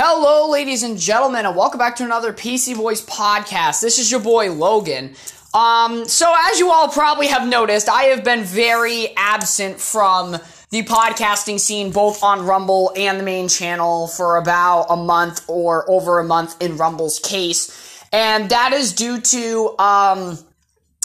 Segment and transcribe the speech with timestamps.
[0.00, 3.80] Hello, ladies and gentlemen, and welcome back to another PC Boys podcast.
[3.80, 5.16] This is your boy Logan.
[5.52, 10.36] Um, so as you all probably have noticed, I have been very absent from
[10.70, 15.84] the podcasting scene, both on Rumble and the main channel, for about a month or
[15.90, 20.38] over a month in Rumble's case, and that is due to um,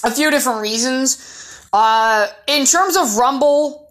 [0.04, 1.68] a few different reasons.
[1.73, 3.82] Uh, in terms of Rumble,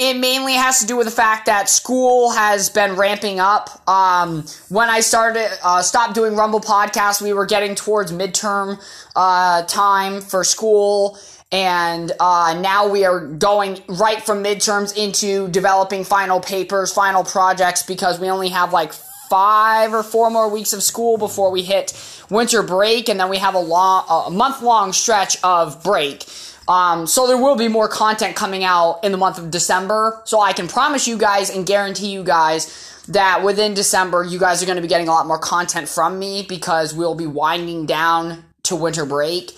[0.00, 3.86] it mainly has to do with the fact that school has been ramping up.
[3.86, 8.80] Um, when I started, uh, stopped doing Rumble podcast, we were getting towards midterm
[9.14, 11.18] uh, time for school,
[11.52, 17.82] and uh, now we are going right from midterms into developing final papers, final projects,
[17.82, 18.94] because we only have like
[19.28, 21.92] five or four more weeks of school before we hit
[22.30, 26.24] winter break, and then we have a long, a month long stretch of break.
[26.70, 30.22] Um, so there will be more content coming out in the month of December.
[30.24, 34.62] So I can promise you guys and guarantee you guys that within December, you guys
[34.62, 37.86] are going to be getting a lot more content from me because we'll be winding
[37.86, 39.50] down to winter break.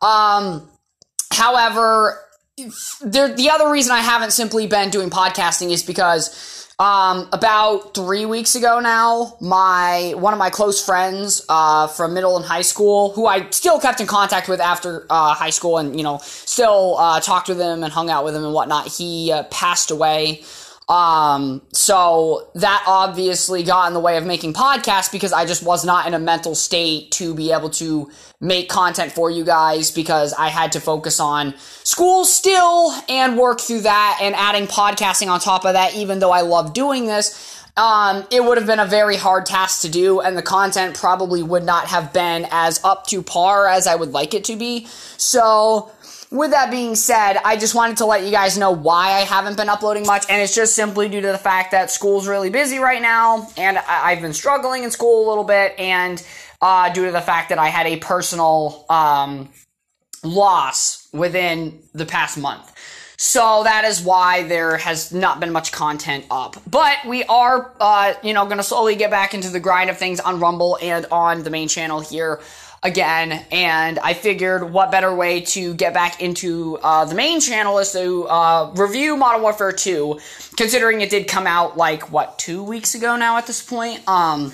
[0.00, 0.70] Um,
[1.32, 2.20] however,
[3.00, 8.24] there, the other reason I haven't simply been doing podcasting is because um, about three
[8.24, 13.12] weeks ago now, my one of my close friends uh, from middle and high school,
[13.12, 16.96] who I still kept in contact with after uh, high school, and you know, still
[16.96, 18.88] uh, talked with him and hung out with him and whatnot.
[18.88, 20.42] He uh, passed away.
[20.90, 25.84] Um, so that obviously got in the way of making podcasts because I just was
[25.84, 28.10] not in a mental state to be able to
[28.40, 33.60] make content for you guys because I had to focus on school still and work
[33.60, 37.56] through that and adding podcasting on top of that, even though I love doing this.
[37.76, 41.42] Um, it would have been a very hard task to do, and the content probably
[41.44, 44.86] would not have been as up to par as I would like it to be.
[45.16, 45.92] So,
[46.30, 49.56] with that being said, I just wanted to let you guys know why I haven't
[49.56, 52.78] been uploading much, and it's just simply due to the fact that school's really busy
[52.78, 56.24] right now, and I- have been struggling in school a little bit, and
[56.60, 59.48] uh, due to the fact that I had a personal um,
[60.22, 62.72] loss within the past month.
[63.16, 66.56] So that is why there has not been much content up.
[66.66, 69.98] But we are, uh, you know, going to slowly get back into the grind of
[69.98, 72.40] things on Rumble and on the main channel here
[72.82, 73.44] again.
[73.50, 77.92] And I figured what better way to get back into uh, the main channel is
[77.92, 80.18] to uh, review Modern Warfare 2,
[80.56, 84.06] considering it did come out like, what, two weeks ago now at this point?
[84.08, 84.50] Um,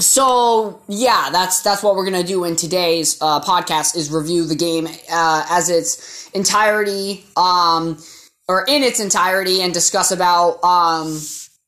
[0.00, 4.54] so yeah, that's that's what we're gonna do in today's uh, podcast is review the
[4.54, 7.98] game uh, as its entirety, um,
[8.46, 11.18] or in its entirety, and discuss about um,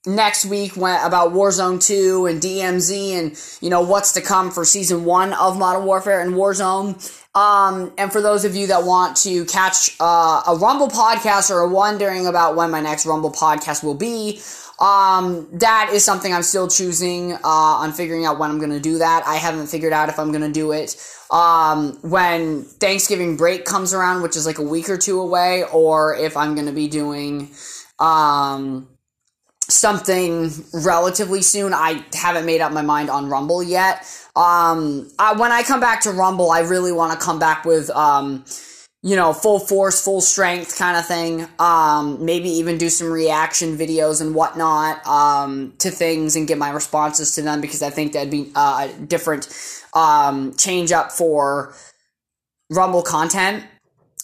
[0.06, 4.65] next week when, about Warzone two and DMZ and you know what's to come for
[4.65, 7.16] season one of Modern Warfare and Warzone.
[7.34, 11.59] Um, and for those of you that want to catch uh, a Rumble podcast or
[11.59, 14.41] are wondering about when my next Rumble podcast will be,
[14.81, 18.81] um, that is something I'm still choosing uh, on figuring out when I'm going to
[18.81, 19.22] do that.
[19.27, 20.97] I haven't figured out if I'm going to do it
[21.31, 26.17] um, when Thanksgiving break comes around, which is like a week or two away, or
[26.17, 27.50] if I'm going to be doing
[28.00, 28.88] um,
[29.70, 31.72] something relatively soon.
[31.72, 34.06] I haven't made up my mind on Rumble yet.
[34.36, 37.91] Um, I, when I come back to Rumble, I really want to come back with
[37.91, 38.44] um,
[39.03, 41.48] you know, full force, full strength kind of thing.
[41.58, 46.70] Um, maybe even do some reaction videos and whatnot um, to things and get my
[46.70, 49.48] responses to them because I think that'd be uh, a different
[49.94, 51.75] um, change up for
[52.69, 53.64] Rumble content.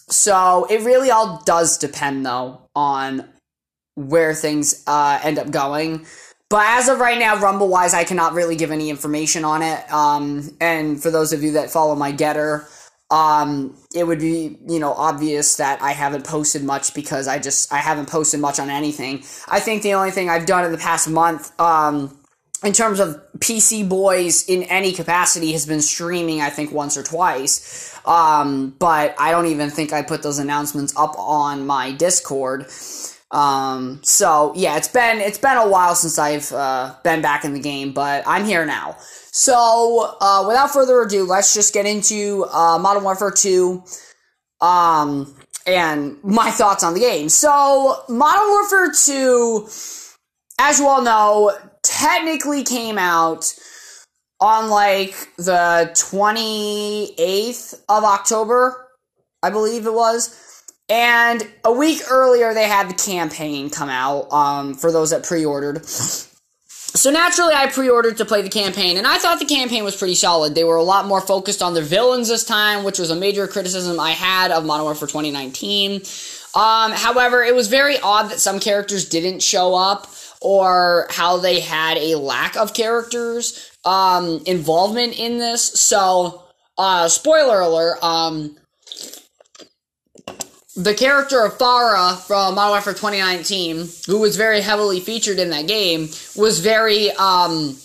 [0.08, 3.26] So it really all does depend though on
[3.96, 6.06] where things uh, end up going.
[6.48, 9.92] But as of right now, Rumble wise, I cannot really give any information on it.
[9.92, 12.68] Um, and for those of you that follow my Gettr,
[13.10, 17.72] um, it would be, you know, obvious that I haven't posted much because I just,
[17.72, 19.24] I haven't posted much on anything.
[19.48, 22.16] I think the only thing I've done in the past month, um,
[22.64, 27.02] in terms of PC boys in any capacity has been streaming, I think once or
[27.02, 27.96] twice.
[28.06, 32.66] Um, but I don't even think I put those announcements up on my Discord.
[33.30, 37.52] Um, so yeah, it's been, it's been a while since I've, uh, been back in
[37.52, 38.96] the game, but I'm here now.
[39.38, 43.84] So, uh, without further ado, let's just get into uh, Modern Warfare 2
[44.62, 45.36] um,
[45.66, 47.28] and my thoughts on the game.
[47.28, 49.68] So, Modern Warfare 2,
[50.58, 53.54] as you all know, technically came out
[54.40, 58.88] on like the 28th of October,
[59.42, 60.34] I believe it was.
[60.88, 65.44] And a week earlier, they had the campaign come out um, for those that pre
[65.44, 65.84] ordered.
[66.96, 70.14] So naturally, I pre-ordered to play the campaign, and I thought the campaign was pretty
[70.14, 70.54] solid.
[70.54, 73.46] They were a lot more focused on their villains this time, which was a major
[73.46, 76.00] criticism I had of Modern Warfare 2019.
[76.54, 80.08] Um, however, it was very odd that some characters didn't show up.
[80.40, 85.64] or how they had a lack of characters um, involvement in this.
[85.64, 86.44] So,
[86.78, 88.56] uh, spoiler alert, um,
[90.76, 95.66] the character of Farah from Modern Warfare 2019, who was very heavily featured in that
[95.66, 97.76] game, was very um,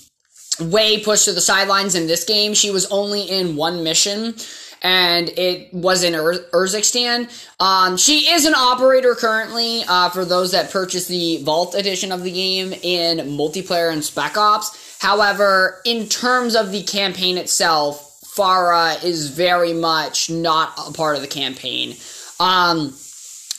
[0.60, 2.54] way pushed to the sidelines in this game.
[2.54, 4.36] She was only in one mission,
[4.82, 7.30] and it was in Ur- Urzikstan.
[7.62, 12.24] Um, she is an operator currently uh, for those that purchased the Vault edition of
[12.24, 14.98] the game in multiplayer and Spec Ops.
[15.00, 21.22] However, in terms of the campaign itself, Farah is very much not a part of
[21.22, 21.96] the campaign.
[22.42, 22.96] Um,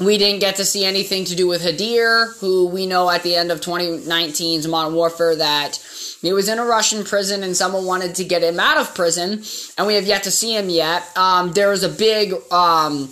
[0.01, 3.37] we didn't get to see anything to do with Hadir, who we know at the
[3.37, 5.77] end of 2019's Modern Warfare that
[6.21, 9.45] he was in a Russian prison and someone wanted to get him out of prison,
[9.79, 11.05] and we have yet to see him yet.
[11.17, 13.09] Um, there was a big, um,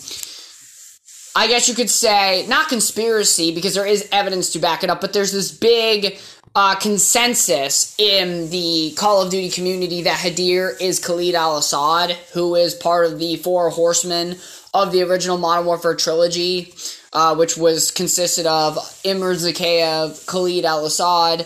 [1.36, 5.00] I guess you could say, not conspiracy, because there is evidence to back it up,
[5.00, 6.18] but there's this big
[6.56, 12.56] uh, consensus in the Call of Duty community that Hadir is Khalid al Assad, who
[12.56, 14.36] is part of the Four Horsemen
[14.72, 16.74] of the original Modern Warfare trilogy,
[17.12, 21.40] uh, which was consisted of Imran Zakhaev, Khalid al Assad,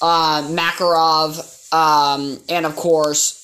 [0.00, 3.42] uh, Makarov, um, and of course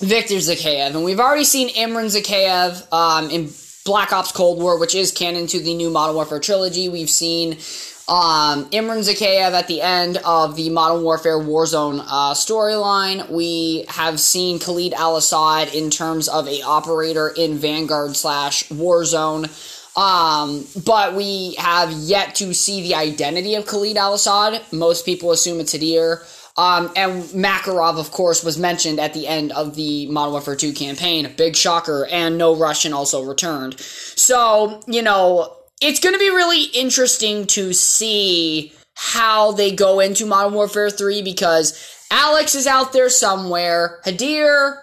[0.00, 0.94] Victor Zakhaev.
[0.94, 3.50] And we've already seen Imran Zakhaev um, in
[3.84, 6.88] Black Ops Cold War, which is canon to the new Modern Warfare trilogy.
[6.88, 7.58] We've seen
[8.06, 13.30] um, Imran Zakhaev at the end of the Modern Warfare Warzone uh, storyline.
[13.30, 19.48] We have seen Khalid Al Assad in terms of a operator in Vanguard slash Warzone.
[19.96, 24.60] Um, but we have yet to see the identity of Khalid Al Assad.
[24.70, 26.26] Most people assume it's Hadir.
[26.56, 30.72] Um, and Makarov, of course, was mentioned at the end of the Modern Warfare 2
[30.74, 31.32] campaign.
[31.36, 32.06] Big shocker.
[32.10, 33.80] And no Russian also returned.
[33.80, 40.26] So, you know, it's going to be really interesting to see how they go into
[40.26, 44.00] Modern Warfare 3 because Alex is out there somewhere.
[44.04, 44.76] Hadir,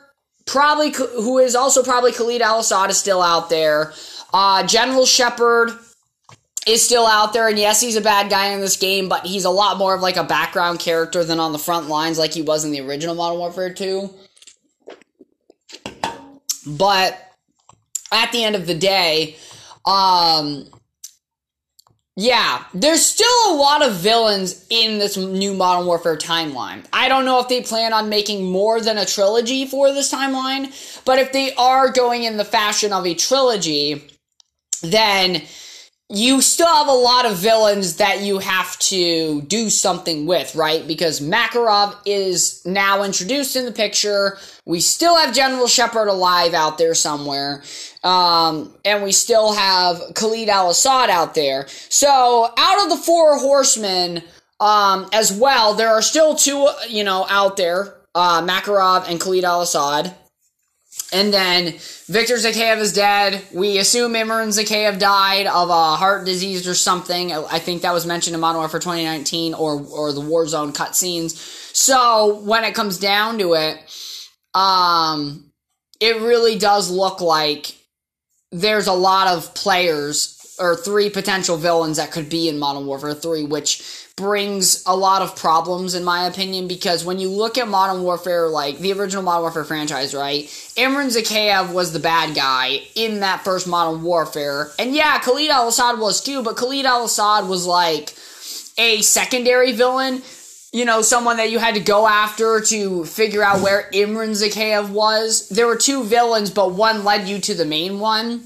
[0.45, 3.93] probably, who is also probably Khalid Al Assad, is still out there.
[4.33, 5.71] Uh, General Shepard
[6.67, 9.45] is still out there, and yes, he's a bad guy in this game, but he's
[9.45, 12.41] a lot more of like a background character than on the front lines like he
[12.41, 14.09] was in the original Modern Warfare 2.
[16.67, 17.17] But
[18.11, 19.37] at the end of the day,
[19.85, 20.69] um,
[22.17, 26.85] yeah, there's still a lot of villains in this new Modern Warfare timeline.
[26.91, 30.73] I don't know if they plan on making more than a trilogy for this timeline,
[31.05, 34.03] but if they are going in the fashion of a trilogy,
[34.83, 35.43] then
[36.11, 40.85] you still have a lot of villains that you have to do something with, right?
[40.85, 44.37] Because Makarov is now introduced in the picture.
[44.65, 47.63] We still have General Shepard alive out there somewhere.
[48.03, 51.67] Um, and we still have Khalid al Assad out there.
[51.89, 54.21] So, out of the four horsemen,
[54.59, 59.43] um, as well, there are still two, you know, out there uh, Makarov and Khalid
[59.43, 60.13] al Assad.
[61.13, 61.75] And then
[62.07, 63.43] Victor Zakhaev is dead.
[63.53, 67.33] We assume Imran Zakhaev died of a heart disease or something.
[67.33, 71.35] I think that was mentioned in Modern Warfare 2019 or or the Warzone cutscenes.
[71.75, 73.77] So when it comes down to it,
[74.53, 75.51] um,
[75.99, 77.75] it really does look like
[78.51, 83.13] there's a lot of players or three potential villains that could be in Modern Warfare
[83.13, 87.67] 3, which brings a lot of problems in my opinion because when you look at
[87.67, 90.45] Modern Warfare, like the original Modern Warfare franchise, right?
[90.77, 94.69] Imran Zakhaev was the bad guy in that first Modern Warfare.
[94.77, 98.13] And yeah, Khalid al Assad was too, but Khalid al Assad was like
[98.77, 100.21] a secondary villain.
[100.71, 104.91] You know, someone that you had to go after to figure out where Imran Zakhaev
[104.91, 105.49] was.
[105.49, 108.43] There were two villains, but one led you to the main one.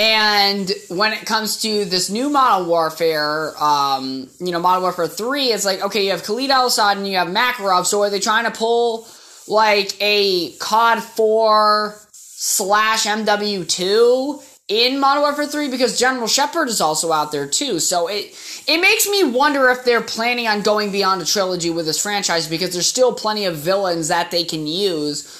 [0.00, 5.48] And when it comes to this new Modern Warfare, um, you know, Modern Warfare 3,
[5.48, 8.18] it's like, okay, you have Khalid al Assad and you have Makarov, so are they
[8.18, 9.06] trying to pull
[9.46, 15.68] like a COD 4 slash MW2 in Modern Warfare 3?
[15.68, 17.78] Because General Shepard is also out there too.
[17.78, 18.34] So it,
[18.66, 22.48] it makes me wonder if they're planning on going beyond a trilogy with this franchise
[22.48, 25.36] because there's still plenty of villains that they can use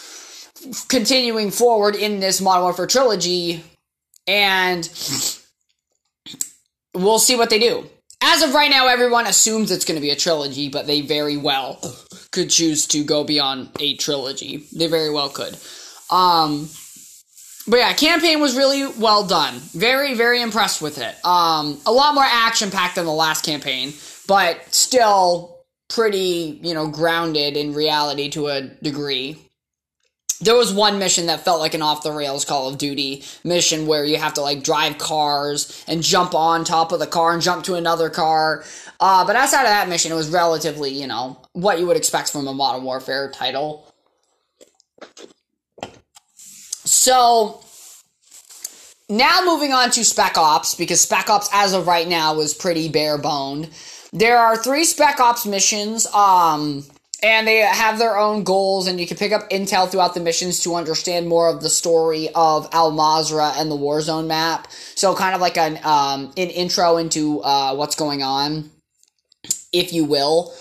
[0.89, 3.65] continuing forward in this Modern Warfare trilogy
[4.27, 4.89] and
[6.95, 7.89] we'll see what they do.
[8.23, 11.37] As of right now, everyone assumes it's going to be a trilogy, but they very
[11.37, 11.81] well
[12.33, 14.65] could choose to go beyond a trilogy.
[14.77, 15.57] They very well could.
[16.11, 16.69] Um,
[17.67, 19.55] but yeah, campaign was really well done.
[19.73, 21.15] Very, very impressed with it.
[21.25, 23.95] Um, a lot more action packed than the last campaign,
[24.27, 25.59] but still
[25.89, 29.39] pretty, you know, grounded in reality to a degree.
[30.41, 33.87] There was one mission that felt like an off the rails Call of Duty mission
[33.87, 37.43] where you have to like drive cars and jump on top of the car and
[37.43, 38.65] jump to another car.
[38.99, 42.31] Uh, but outside of that mission, it was relatively, you know, what you would expect
[42.31, 43.87] from a Modern Warfare title.
[46.85, 47.63] So,
[49.09, 52.89] now moving on to Spec Ops, because Spec Ops as of right now is pretty
[52.89, 53.71] bare boned.
[54.13, 56.07] There are three Spec Ops missions.
[56.09, 56.85] Um,
[57.23, 60.63] and they have their own goals and you can pick up intel throughout the missions
[60.65, 64.69] to understand more of the story of Al Mazrah and the warzone map.
[64.95, 68.71] So kind of like an um, an intro into uh, what's going on
[69.73, 70.55] if you will.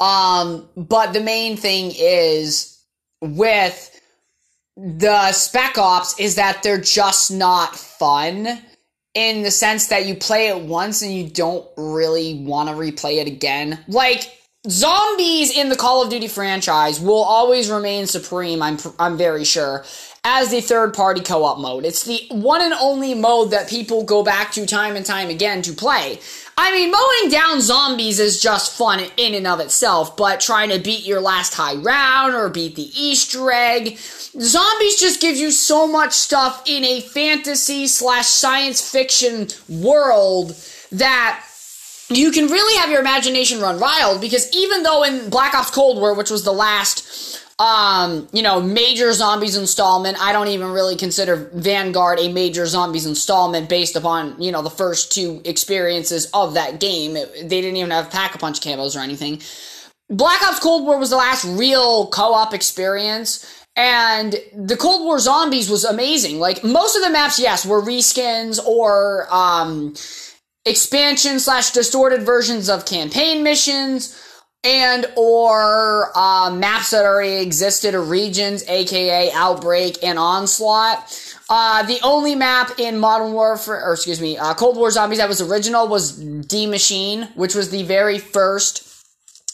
[0.00, 2.78] Um, but the main thing is
[3.20, 3.88] with
[4.76, 8.48] the spec ops is that they're just not fun
[9.14, 13.20] in the sense that you play it once and you don't really want to replay
[13.20, 13.78] it again.
[13.86, 14.22] Like
[14.68, 19.84] zombies in the Call of Duty franchise will always remain supreme, I'm, I'm very sure,
[20.24, 21.84] as the third party co op mode.
[21.84, 25.62] It's the one and only mode that people go back to time and time again
[25.62, 26.20] to play.
[26.56, 30.78] I mean, mowing down zombies is just fun in and of itself, but trying to
[30.78, 35.88] beat your last high round or beat the Easter egg, zombies just gives you so
[35.88, 40.54] much stuff in a fantasy slash science fiction world
[40.92, 41.42] that
[42.16, 45.98] you can really have your imagination run wild because even though in Black Ops Cold
[45.98, 50.20] War, which was the last um, you know, major zombies installment.
[50.20, 54.70] I don't even really consider Vanguard a major zombies installment based upon, you know, the
[54.70, 57.16] first two experiences of that game.
[57.16, 59.40] It, they didn't even have pack a punch camos or anything.
[60.10, 63.46] Black Ops Cold War was the last real co-op experience.
[63.76, 66.40] And the Cold War zombies was amazing.
[66.40, 69.94] Like most of the maps, yes, were reskins or um
[70.64, 74.18] expansion slash distorted versions of campaign missions
[74.64, 81.18] and or uh, maps that already existed or regions aka outbreak and onslaught.
[81.50, 85.28] Uh, the only map in modern warfare or excuse me uh, cold war zombies that
[85.28, 88.91] was original was Die Maschine which was the very first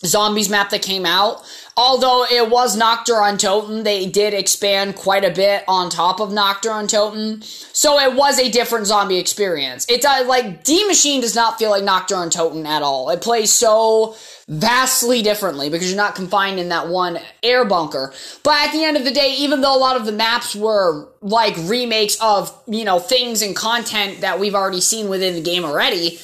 [0.05, 1.45] zombies map that came out
[1.79, 6.33] Although it was Nacht der Untoten, they did expand quite a bit on top of
[6.33, 7.45] Nacht der Untoten.
[7.73, 9.87] So it was a different zombie experience.
[9.89, 13.11] It does, uh, like, Die Maschine does not feel like Nacht der Untoten at all.
[13.11, 14.17] It plays so
[14.49, 18.13] vastly differently because you're not confined in that one air bunker.
[18.43, 21.07] But at the end of the day, even though a lot of the maps were
[21.23, 25.65] like remakes of, you know, things and content that we've already seen within the game
[25.65, 26.19] already,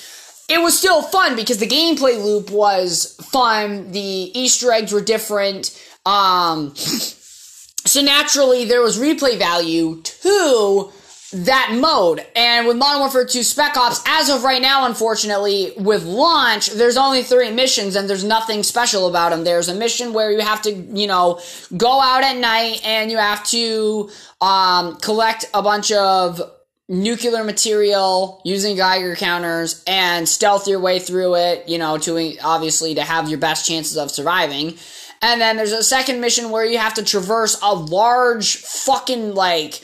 [0.49, 3.93] it was still fun because the gameplay loop was fun.
[3.93, 5.71] The Easter eggs were different.
[6.05, 10.93] Um, so naturally, there was replay value to
[11.35, 12.25] that mode.
[12.37, 16.97] And with Modern Warfare 2 Spec Ops, as of right now, unfortunately, with launch, there's
[16.97, 19.45] only three missions and there's nothing special about them.
[19.45, 21.41] There's a mission where you have to, you know,
[21.77, 24.11] go out at night and you have to
[24.41, 26.41] um, collect a bunch of
[26.88, 32.95] nuclear material using Geiger counters and stealth your way through it, you know, to obviously
[32.95, 34.76] to have your best chances of surviving.
[35.23, 39.83] And then there's a second mission where you have to traverse a large fucking like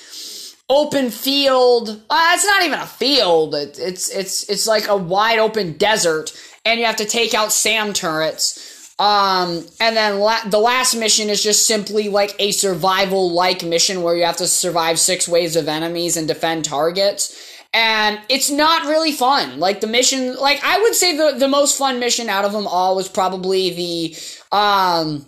[0.69, 1.89] open field.
[2.11, 3.55] Uh, it's not even a field.
[3.55, 6.33] It, it's it's it's like a wide open desert
[6.65, 11.31] and you have to take out SAM turrets um, and then la- the last mission
[11.31, 15.57] is just simply like a survival like mission where you have to survive six waves
[15.57, 17.35] of enemies and defend targets.
[17.73, 19.59] And it's not really fun.
[19.59, 22.67] Like the mission, like I would say the, the most fun mission out of them
[22.67, 24.17] all was probably the,
[24.53, 25.25] um,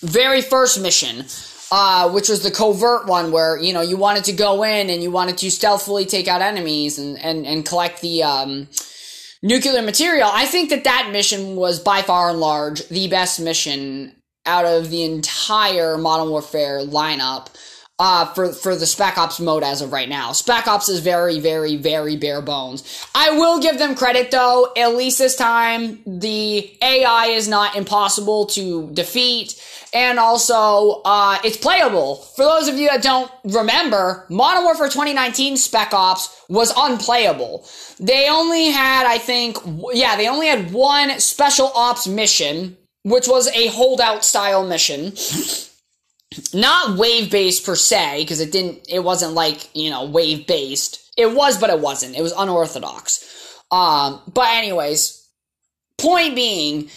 [0.00, 1.26] very first mission.
[1.70, 5.02] Uh, which was the covert one where, you know, you wanted to go in and
[5.02, 8.68] you wanted to stealthily take out enemies and, and, and collect the, um,
[9.44, 14.16] nuclear material, I think that that mission was by far and large the best mission
[14.46, 17.48] out of the entire Modern Warfare lineup
[17.98, 20.32] uh, for for the Spec Ops mode as of right now.
[20.32, 23.06] Spec Ops is very, very, very bare bones.
[23.14, 24.72] I will give them credit though.
[24.76, 29.60] At least this time, the AI is not impossible to defeat,
[29.92, 32.16] and also uh, it's playable.
[32.16, 37.64] For those of you that don't remember, Modern Warfare 2019 Spec Ops was unplayable.
[38.00, 39.56] They only had, I think,
[39.92, 45.12] yeah, they only had one special ops mission, which was a holdout style mission
[46.54, 51.04] not wave based per se because it didn't it wasn't like you know wave based
[51.16, 52.16] it was but it wasn't.
[52.16, 53.60] It was unorthodox.
[53.70, 55.28] Um but anyways
[55.98, 56.90] point being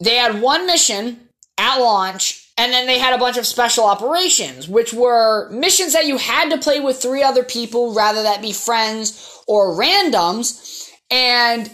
[0.00, 4.68] they had one mission at launch and then they had a bunch of special operations
[4.68, 8.52] which were missions that you had to play with three other people rather that be
[8.52, 10.88] friends or randoms.
[11.10, 11.70] And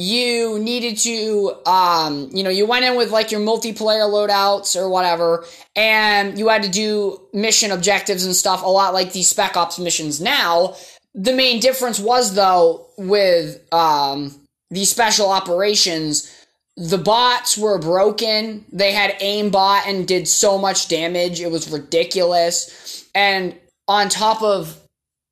[0.00, 4.88] you needed to, um, you know, you went in with like your multiplayer loadouts or
[4.88, 5.44] whatever,
[5.76, 9.78] and you had to do mission objectives and stuff a lot like these Spec Ops
[9.78, 10.74] missions now.
[11.14, 14.34] The main difference was though with um,
[14.70, 16.34] these special operations,
[16.78, 18.64] the bots were broken.
[18.72, 21.42] They had aimbot and did so much damage.
[21.42, 23.06] It was ridiculous.
[23.14, 23.54] And
[23.86, 24.80] on top of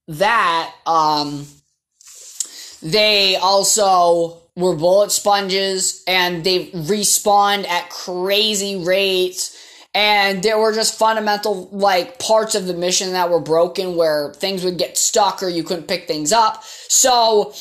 [0.09, 1.47] that, um,
[2.83, 9.55] they also were bullet sponges and they respawned at crazy rates.
[9.95, 14.63] And there were just fundamental, like, parts of the mission that were broken where things
[14.63, 16.63] would get stuck or you couldn't pick things up.
[16.63, 17.55] So,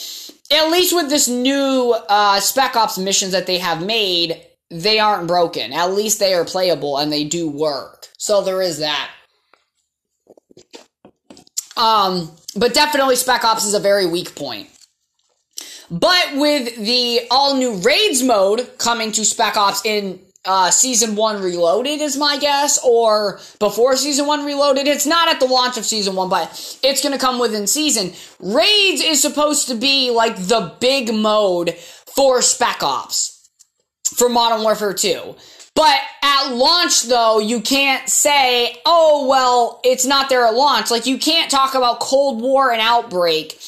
[0.52, 5.28] at least with this new uh, Spec Ops missions that they have made, they aren't
[5.28, 5.72] broken.
[5.72, 8.08] At least they are playable and they do work.
[8.18, 9.10] So there is that.
[11.76, 14.70] Um, but definitely Spec Ops is a very weak point.
[15.90, 21.42] But with the all new raids mode coming to Spec Ops in uh, season one
[21.42, 24.88] reloaded is my guess, or before season one reloaded.
[24.88, 26.50] It's not at the launch of season one, but
[26.84, 28.14] it's going to come within season.
[28.40, 33.50] Raids is supposed to be like the big mode for Spec Ops
[34.16, 35.36] for Modern Warfare 2.
[35.76, 40.90] But at launch, though, you can't say, oh, well, it's not there at launch.
[40.90, 43.60] Like, you can't talk about Cold War and Outbreak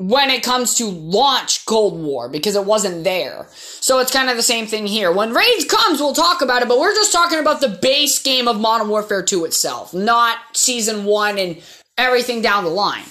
[0.00, 3.46] when it comes to launch Cold War because it wasn't there.
[3.52, 5.12] So it's kind of the same thing here.
[5.12, 8.48] When Raids comes, we'll talk about it, but we're just talking about the base game
[8.48, 11.62] of Modern Warfare 2 itself, not Season 1 and
[11.98, 13.04] everything down the line.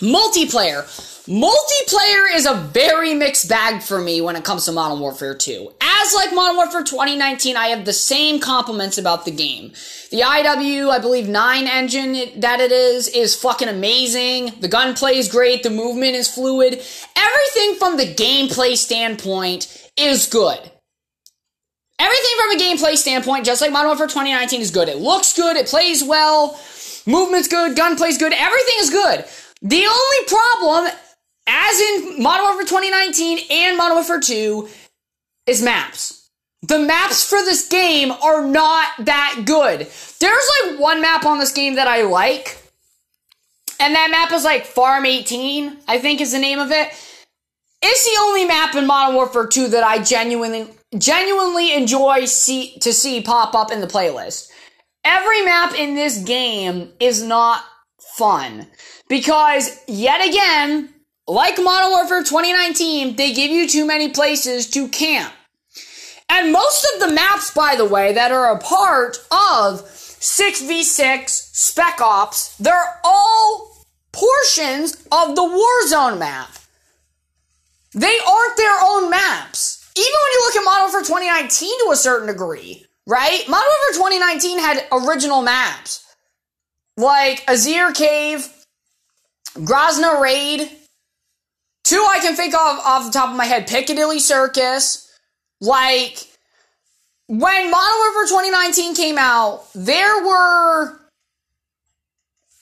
[0.00, 0.86] Multiplayer.
[1.28, 5.72] Multiplayer is a very mixed bag for me when it comes to Modern Warfare 2.
[5.78, 9.72] As like Modern Warfare 2019, I have the same compliments about the game.
[10.10, 14.54] The IW, I believe 9 engine that it is, is fucking amazing.
[14.60, 15.62] The gunplay is great.
[15.62, 16.82] The movement is fluid.
[17.14, 20.58] Everything from the gameplay standpoint is good.
[21.98, 24.88] Everything from a gameplay standpoint, just like Modern Warfare 2019, is good.
[24.88, 25.58] It looks good.
[25.58, 26.58] It plays well.
[27.04, 27.76] Movement's good.
[27.76, 28.32] Gunplay's good.
[28.32, 29.26] Everything is good.
[29.60, 30.90] The only problem
[31.48, 34.68] as in Modern Warfare 2019 and Modern Warfare 2,
[35.46, 36.30] is maps.
[36.62, 39.88] The maps for this game are not that good.
[40.20, 42.62] There's like one map on this game that I like,
[43.80, 46.88] and that map is like Farm 18, I think is the name of it.
[47.80, 52.92] It's the only map in Modern Warfare 2 that I genuinely genuinely enjoy see, to
[52.92, 54.50] see pop up in the playlist.
[55.04, 57.62] Every map in this game is not
[58.16, 58.66] fun
[59.08, 60.92] because yet again
[61.28, 65.32] like Modern Warfare 2019, they give you too many places to camp.
[66.30, 72.00] And most of the maps, by the way, that are a part of 6v6 Spec
[72.00, 73.76] Ops, they're all
[74.12, 76.50] portions of the Warzone map.
[77.94, 79.90] They aren't their own maps.
[79.96, 83.44] Even when you look at Modern Warfare 2019 to a certain degree, right?
[83.48, 86.04] Modern Warfare 2019 had original maps.
[86.96, 88.48] Like Azir Cave,
[89.54, 90.70] Grazna Raid,
[91.84, 95.04] Two I can think of off the top of my head Piccadilly Circus.
[95.60, 96.26] Like,
[97.28, 101.00] when Modern Warfare 2019 came out, there were.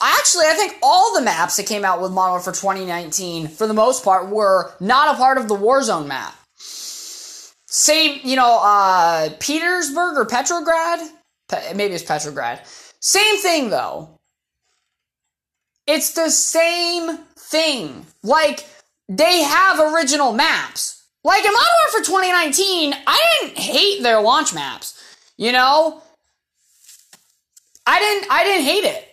[0.02, 3.74] Actually, I think all the maps that came out with Modern Warfare 2019, for the
[3.74, 6.34] most part, were not a part of the Warzone map.
[6.58, 11.00] Same, you know, uh, Petersburg or Petrograd?
[11.48, 12.60] Pe- maybe it's Petrograd.
[13.00, 14.10] Same thing, though.
[15.86, 18.06] It's the same thing.
[18.22, 18.66] Like,
[19.08, 21.04] they have original maps.
[21.24, 25.02] Like in Modern Warfare 2019, I didn't hate their launch maps.
[25.36, 26.02] You know?
[27.86, 29.08] I didn't I didn't hate it.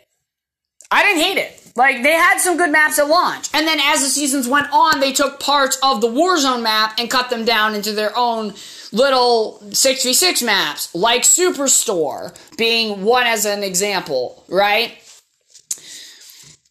[0.91, 1.59] I didn't hate it.
[1.75, 3.49] Like they had some good maps at launch.
[3.53, 7.09] And then as the seasons went on, they took parts of the Warzone map and
[7.09, 8.53] cut them down into their own
[8.91, 14.99] little 6v6 maps, like Superstore being one as an example, right?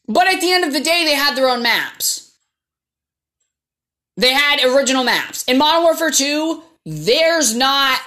[0.08, 2.31] But at the end of the day, they had their own maps.
[4.16, 5.44] They had original maps.
[5.44, 8.00] In Modern Warfare 2, there's not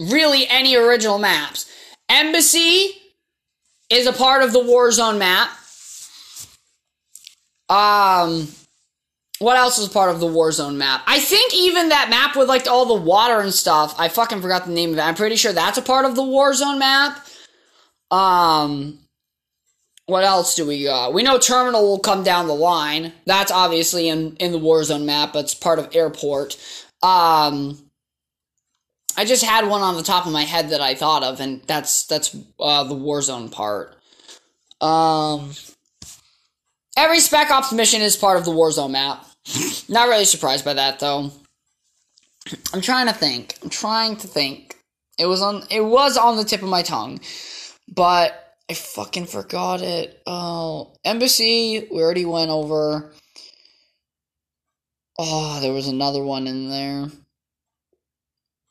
[0.00, 1.70] really any original maps.
[2.08, 2.90] Embassy
[3.90, 5.50] is a part of the Warzone map.
[7.68, 8.48] Um,
[9.38, 11.02] what else is part of the Warzone map?
[11.06, 13.94] I think even that map with like all the water and stuff.
[13.98, 15.02] I fucking forgot the name of it.
[15.02, 17.24] I'm pretty sure that's a part of the Warzone map.
[18.10, 18.98] Um,
[20.08, 21.12] what else do we got?
[21.12, 23.12] We know terminal will come down the line.
[23.26, 25.36] That's obviously in in the Warzone map.
[25.36, 26.56] It's part of airport.
[27.02, 27.78] Um,
[29.18, 31.62] I just had one on the top of my head that I thought of, and
[31.66, 33.96] that's that's uh, the Warzone part.
[34.80, 35.52] Um,
[36.96, 39.26] every Spec Ops mission is part of the Warzone map.
[39.90, 41.30] Not really surprised by that though.
[42.72, 43.58] I'm trying to think.
[43.62, 44.74] I'm trying to think.
[45.18, 47.20] It was on it was on the tip of my tongue.
[47.94, 50.22] But I fucking forgot it.
[50.26, 53.12] Oh, Embassy, we already went over.
[55.18, 57.08] Oh, there was another one in there.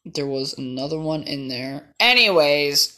[0.06, 1.94] There was another one in there.
[2.00, 2.98] Anyways,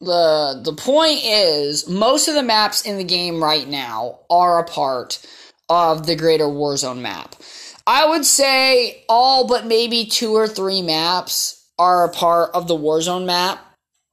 [0.00, 4.64] the the point is most of the maps in the game right now are a
[4.64, 5.26] part
[5.68, 7.34] of the greater Warzone map.
[7.86, 12.76] I would say all but maybe two or three maps are a part of the
[12.76, 13.65] Warzone map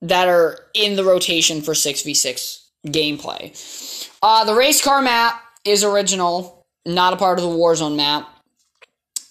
[0.04, 4.10] that are in the rotation for 6v6 gameplay.
[4.22, 8.30] Uh, the race car map is original, not a part of the Warzone map.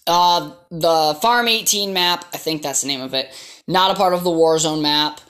[0.07, 3.31] Uh, the Farm 18 map, I think that's the name of it,
[3.69, 5.21] not a part of the Warzone map.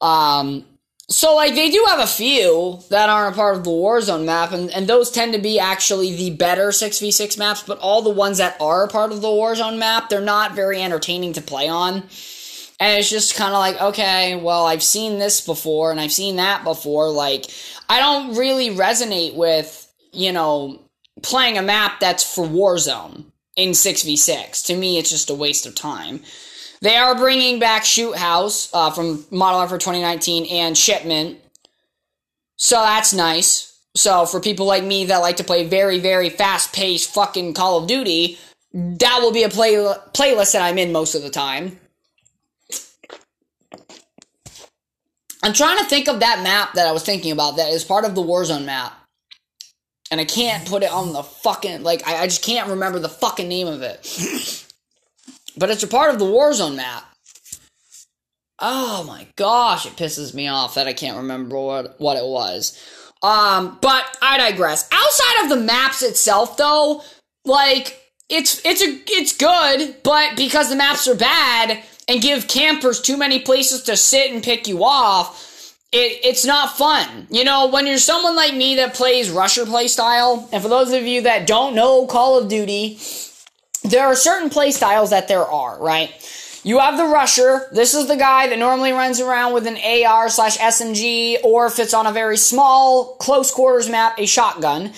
[0.00, 0.66] Um,
[1.08, 4.50] so, like, they do have a few that aren't a part of the Warzone map,
[4.50, 8.38] and, and those tend to be actually the better 6v6 maps, but all the ones
[8.38, 12.02] that are a part of the Warzone map, they're not very entertaining to play on.
[12.82, 16.34] And it's just kind of like, okay, well, I've seen this before, and I've seen
[16.36, 17.10] that before.
[17.10, 17.46] Like,
[17.88, 20.82] I don't really resonate with, you know,
[21.22, 24.66] playing a map that's for Warzone in 6v6.
[24.66, 26.22] To me, it's just a waste of time.
[26.80, 31.38] They are bringing back Shoot House uh, from Modern Warfare 2019 and Shipment.
[32.56, 33.78] So that's nice.
[33.94, 37.78] So for people like me that like to play very, very fast paced fucking Call
[37.78, 38.40] of Duty,
[38.74, 41.78] that will be a play- playlist that I'm in most of the time.
[45.42, 48.04] I'm trying to think of that map that I was thinking about that is part
[48.04, 48.92] of the Warzone map
[50.12, 53.08] and I can't put it on the fucking like I, I just can't remember the
[53.08, 54.02] fucking name of it.
[55.56, 57.04] but it's a part of the Warzone map.
[58.58, 62.78] Oh my gosh, it pisses me off that I can't remember what what it was.
[63.22, 64.88] Um, but I digress.
[64.92, 67.02] Outside of the maps itself, though,
[67.44, 73.00] like it's it's a it's good, but because the maps are bad and give campers
[73.00, 77.26] too many places to sit and pick you off, it, it's not fun.
[77.30, 80.92] You know, when you're someone like me that plays rusher play style, and for those
[80.92, 82.98] of you that don't know Call of Duty,
[83.84, 86.10] there are certain play styles that there are, right?
[86.64, 87.68] You have the rusher.
[87.72, 91.78] This is the guy that normally runs around with an AR slash SMG, or if
[91.78, 94.92] it's on a very small, close quarters map, a shotgun.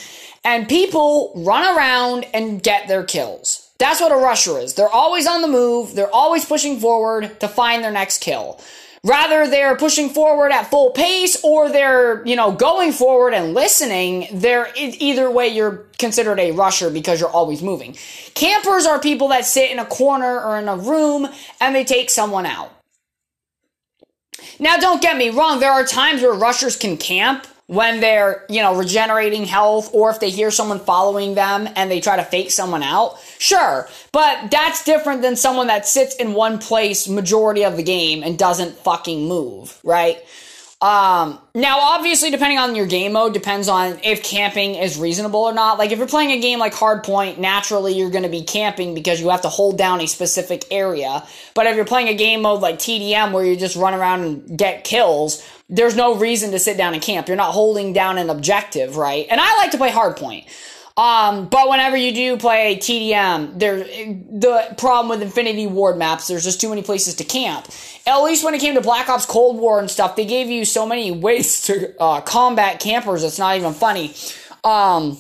[0.45, 3.64] And people run around and get their kills.
[3.79, 4.75] That's what a rusher is.
[4.75, 5.95] They're always on the move.
[5.95, 8.61] They're always pushing forward to find their next kill.
[9.05, 14.29] Rather, they're pushing forward at full pace or they're, you know, going forward and listening.
[14.33, 17.97] They're, either way, you're considered a rusher because you're always moving.
[18.35, 21.29] Campers are people that sit in a corner or in a room
[21.61, 22.71] and they take someone out.
[24.59, 28.61] Now, don't get me wrong, there are times where rushers can camp when they're, you
[28.61, 32.51] know, regenerating health or if they hear someone following them and they try to fake
[32.51, 33.19] someone out.
[33.39, 33.89] Sure.
[34.13, 38.39] But that's different than someone that sits in one place majority of the game and
[38.39, 40.19] doesn't fucking move, right?
[40.85, 45.55] Um, now, obviously, depending on your game mode, depends on if camping is reasonable or
[45.55, 45.79] not.
[45.79, 49.19] Like, if you're playing a game like Hardpoint, naturally you're going to be camping because
[49.19, 51.27] you have to hold down a specific area.
[51.55, 54.59] But if you're playing a game mode like TDM where you just run around and
[54.59, 57.29] get kills, there's no reason to sit down and camp.
[57.29, 59.27] You're not holding down an objective, right?
[59.31, 60.47] And I like to play Hardpoint.
[60.97, 66.45] Um, but whenever you do play TDM, there the problem with Infinity Ward maps, there's
[66.45, 67.67] just too many places to camp.
[68.07, 70.65] At least when it came to Black Ops Cold War and stuff, they gave you
[70.65, 73.25] so many ways to uh, combat campers.
[73.25, 74.15] It's not even funny.
[74.63, 75.19] Um,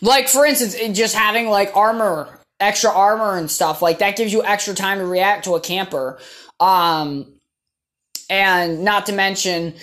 [0.00, 4.44] like for instance, just having like armor, extra armor and stuff like that gives you
[4.44, 6.20] extra time to react to a camper.
[6.60, 7.39] Um,
[8.30, 9.74] and not to mention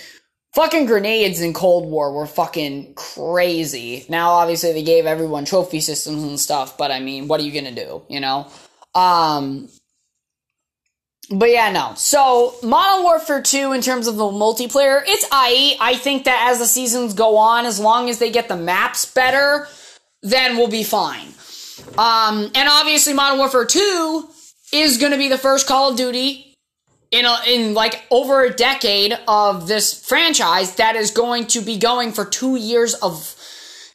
[0.54, 4.06] Fucking grenades in Cold War were fucking crazy.
[4.08, 7.52] Now, obviously, they gave everyone trophy systems and stuff, but I mean, what are you
[7.52, 8.48] gonna do, you know?
[8.94, 9.68] Um,
[11.30, 11.92] but yeah, no.
[11.96, 15.76] So, Modern Warfare 2, in terms of the multiplayer, it's IE.
[15.80, 19.04] I think that as the seasons go on, as long as they get the maps
[19.04, 19.68] better,
[20.22, 21.28] then we'll be fine.
[21.98, 24.28] Um, and obviously, Modern Warfare 2
[24.72, 26.47] is gonna be the first Call of Duty
[27.10, 31.78] in a, in like over a decade of this franchise that is going to be
[31.78, 33.34] going for two years of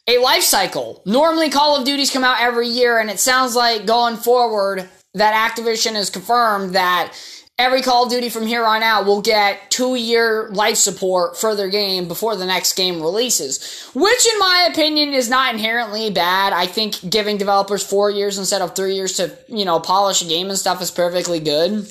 [0.06, 1.02] a life cycle.
[1.06, 5.56] Normally, Call of Duties come out every year, and it sounds like going forward that
[5.56, 7.14] Activision has confirmed that
[7.56, 11.54] every Call of Duty from here on out will get two year life support for
[11.54, 13.88] their game before the next game releases.
[13.94, 16.52] Which, in my opinion, is not inherently bad.
[16.52, 20.26] I think giving developers four years instead of three years to, you know, polish a
[20.26, 21.86] game and stuff is perfectly good.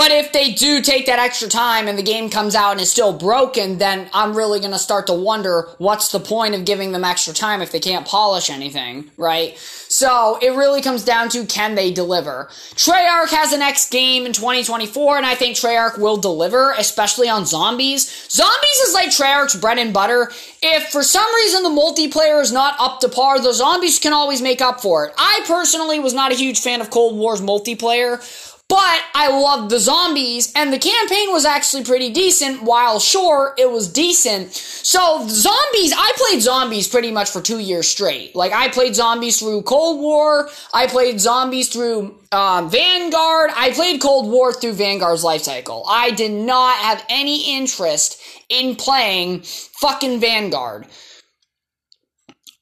[0.00, 2.90] But if they do take that extra time and the game comes out and is
[2.90, 6.92] still broken, then I'm really going to start to wonder what's the point of giving
[6.92, 9.58] them extra time if they can't polish anything, right?
[9.58, 12.48] So it really comes down to can they deliver?
[12.76, 17.44] Treyarch has an X game in 2024, and I think Treyarch will deliver, especially on
[17.44, 18.26] zombies.
[18.30, 20.32] Zombies is like Treyarch's bread and butter.
[20.62, 24.40] If for some reason the multiplayer is not up to par, the zombies can always
[24.40, 25.14] make up for it.
[25.18, 28.24] I personally was not a huge fan of Cold War's multiplayer.
[28.70, 32.62] But I loved the zombies, and the campaign was actually pretty decent.
[32.62, 34.52] While sure, it was decent.
[34.52, 38.36] So zombies, I played zombies pretty much for two years straight.
[38.36, 40.48] Like I played zombies through Cold War.
[40.72, 43.50] I played zombies through um, Vanguard.
[43.56, 45.84] I played Cold War through Vanguard's life cycle.
[45.88, 50.86] I did not have any interest in playing fucking Vanguard.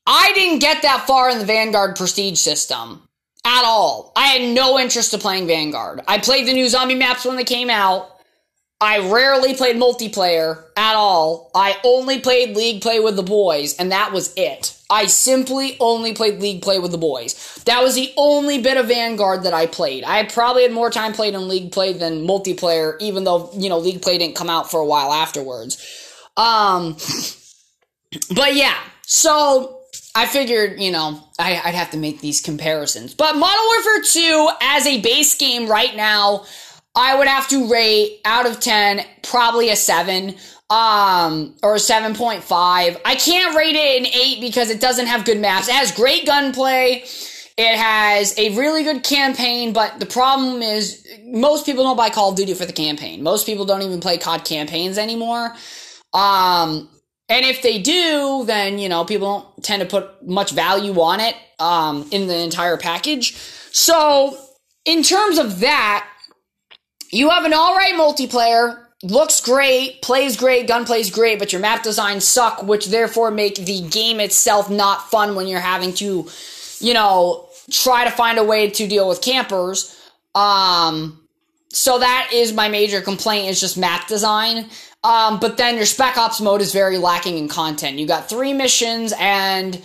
[0.06, 3.07] I didn't get that far in the Vanguard prestige system
[3.48, 4.12] at all.
[4.14, 6.02] I had no interest in playing Vanguard.
[6.06, 8.10] I played the new zombie maps when they came out.
[8.80, 11.50] I rarely played multiplayer at all.
[11.54, 14.78] I only played League play with the boys, and that was it.
[14.90, 17.62] I simply only played League play with the boys.
[17.64, 20.04] That was the only bit of Vanguard that I played.
[20.04, 23.78] I probably had more time played in League play than multiplayer, even though, you know,
[23.78, 25.82] League play didn't come out for a while afterwards.
[26.36, 26.98] Um,
[28.34, 29.77] but yeah, so
[30.14, 33.14] I figured, you know, I, would have to make these comparisons.
[33.14, 36.44] But Modern Warfare 2, as a base game right now,
[36.94, 40.34] I would have to rate out of 10, probably a 7,
[40.70, 43.00] um, or a 7.5.
[43.04, 45.68] I can't rate it an 8 because it doesn't have good maps.
[45.68, 47.04] It has great gunplay.
[47.56, 52.30] It has a really good campaign, but the problem is most people don't buy Call
[52.30, 53.22] of Duty for the campaign.
[53.22, 55.54] Most people don't even play COD campaigns anymore.
[56.12, 56.88] Um,
[57.28, 61.20] and if they do, then, you know, people don't tend to put much value on
[61.20, 63.34] it um, in the entire package.
[63.70, 64.36] So,
[64.84, 66.08] in terms of that,
[67.10, 72.26] you have an alright multiplayer, looks great, plays great, gunplay's great, but your map designs
[72.26, 76.26] suck, which therefore make the game itself not fun when you're having to,
[76.80, 79.94] you know, try to find a way to deal with campers.
[80.34, 81.17] Um,
[81.78, 84.66] so that is my major complaint is just map design.
[85.04, 87.98] Um, but then your Spec Ops mode is very lacking in content.
[87.98, 89.80] You got three missions and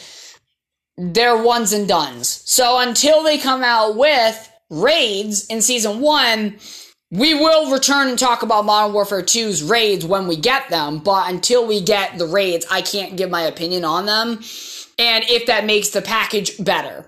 [0.97, 2.27] they're ones and dones.
[2.45, 6.57] So until they come out with raids in season one,
[7.11, 11.29] we will return and talk about Modern Warfare 2's raids when we get them, but
[11.29, 14.39] until we get the raids, I can't give my opinion on them
[14.97, 17.05] and if that makes the package better.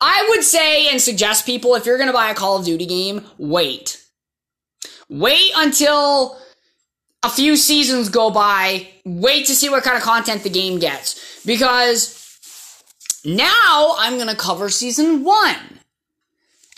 [0.00, 2.86] I would say and suggest people if you're going to buy a Call of Duty
[2.86, 4.02] game, wait.
[5.08, 6.38] Wait until
[7.22, 11.44] a few seasons go by, wait to see what kind of content the game gets.
[11.44, 12.16] Because
[13.24, 15.80] now I'm going to cover season one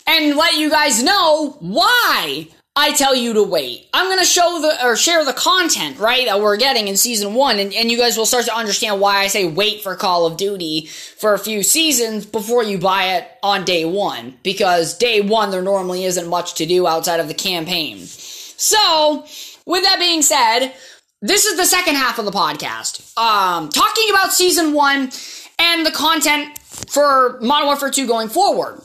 [0.06, 3.88] and let you guys know why I tell you to wait.
[3.92, 7.34] I'm going to show the, or share the content, right, that we're getting in season
[7.34, 10.24] one, and, and you guys will start to understand why I say wait for Call
[10.24, 14.38] of Duty for a few seasons before you buy it on day one.
[14.42, 17.98] Because day one, there normally isn't much to do outside of the campaign.
[17.98, 19.26] So,
[19.66, 20.72] with that being said,
[21.20, 23.16] this is the second half of the podcast.
[23.18, 25.10] Um, talking about season one
[25.58, 28.80] and the content for Modern Warfare 2 going forward.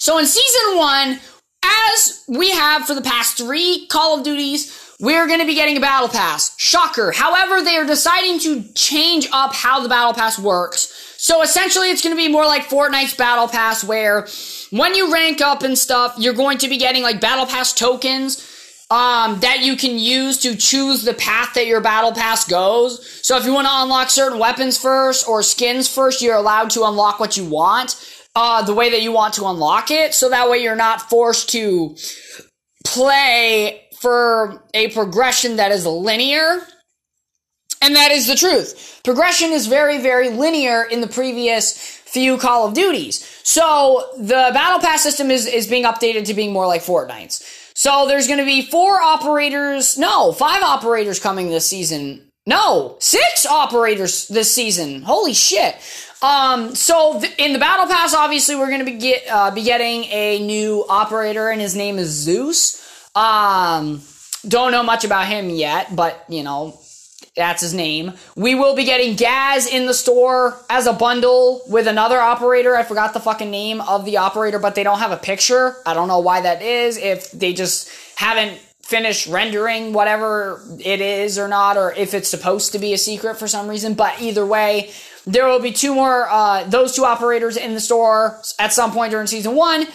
[0.00, 1.20] So in season one,
[1.64, 5.76] as we have for the past three Call of Duties, we're going to be getting
[5.76, 6.54] a battle pass.
[6.58, 7.12] Shocker.
[7.12, 11.14] However, they are deciding to change up how the battle pass works.
[11.18, 14.26] So essentially, it's going to be more like Fortnite's battle pass, where
[14.70, 18.44] when you rank up and stuff, you're going to be getting like battle pass tokens
[18.90, 23.20] um, that you can use to choose the path that your battle pass goes.
[23.26, 26.84] So if you want to unlock certain weapons first or skins first, you're allowed to
[26.84, 27.96] unlock what you want,
[28.34, 30.14] uh, the way that you want to unlock it.
[30.14, 31.96] So that way you're not forced to
[32.86, 36.60] play for a progression that is linear.
[37.80, 39.00] And that is the truth.
[39.04, 43.24] Progression is very, very linear in the previous few Call of Duties.
[43.44, 47.44] So the battle pass system is, is being updated to being more like Fortnite's.
[47.74, 52.28] So there's going to be four operators, no, five operators coming this season.
[52.46, 55.02] No, six operators this season.
[55.02, 55.76] Holy shit.
[56.20, 59.62] Um, so th- in the battle pass, obviously we're going to be get, uh, be
[59.62, 62.84] getting a new operator and his name is Zeus.
[63.14, 64.02] Um,
[64.46, 66.78] don't know much about him yet, but you know,
[67.36, 68.14] that's his name.
[68.36, 72.76] We will be getting Gaz in the store as a bundle with another operator.
[72.76, 75.76] I forgot the fucking name of the operator, but they don't have a picture.
[75.86, 76.96] I don't know why that is.
[76.96, 82.72] If they just haven't finished rendering whatever it is or not, or if it's supposed
[82.72, 83.94] to be a secret for some reason.
[83.94, 84.90] But either way,
[85.28, 89.10] there will be two more, uh, those two operators in the store at some point
[89.12, 89.86] during season one.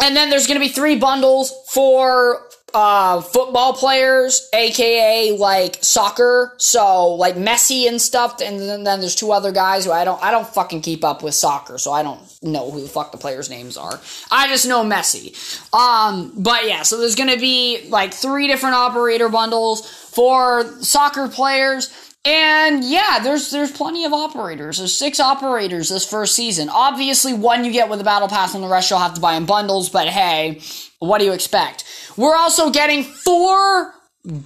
[0.00, 2.42] and then there's going to be three bundles for
[2.74, 9.14] uh, football players, aka like soccer, so like Messi and stuff, and then, then there's
[9.14, 12.02] two other guys who I don't I don't fucking keep up with soccer, so I
[12.02, 14.00] don't know who the fuck the players' names are.
[14.32, 15.32] I just know Messi.
[15.72, 21.90] Um, but yeah, so there's gonna be like three different operator bundles for soccer players.
[22.26, 24.78] And yeah, there's there's plenty of operators.
[24.78, 26.70] There's six operators this first season.
[26.70, 29.34] Obviously, one you get with the battle pass, and the rest you'll have to buy
[29.34, 29.90] in bundles.
[29.90, 30.62] But hey,
[31.00, 31.84] what do you expect?
[32.16, 33.94] We're also getting four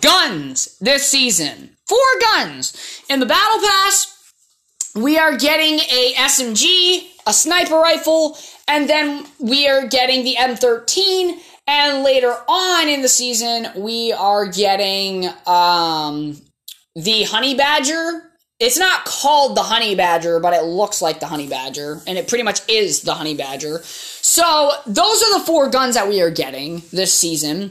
[0.00, 1.76] guns this season.
[1.86, 4.14] Four guns in the battle pass.
[4.96, 8.36] We are getting a SMG, a sniper rifle,
[8.66, 11.38] and then we are getting the M13.
[11.68, 16.40] And later on in the season, we are getting um,
[16.98, 18.24] the honey badger.
[18.60, 22.26] It's not called the honey badger, but it looks like the honey badger, and it
[22.26, 23.80] pretty much is the honey badger.
[23.84, 27.70] So those are the four guns that we are getting this season.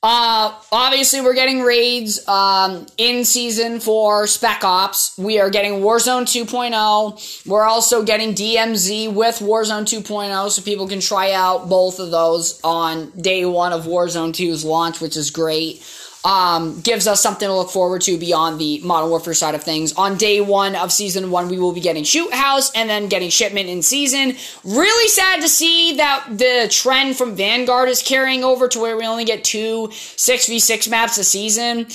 [0.00, 5.18] Uh, obviously, we're getting raids um, in season for Spec Ops.
[5.18, 7.46] We are getting Warzone 2.0.
[7.48, 12.60] We're also getting DMZ with Warzone 2.0, so people can try out both of those
[12.62, 15.82] on day one of Warzone 2's launch, which is great
[16.24, 19.92] um, gives us something to look forward to beyond the Modern Warfare side of things.
[19.94, 23.30] On day one of season one, we will be getting Shoot House and then getting
[23.30, 24.36] Shipment in season.
[24.64, 29.06] Really sad to see that the trend from Vanguard is carrying over to where we
[29.06, 31.86] only get two 6v6 maps a season.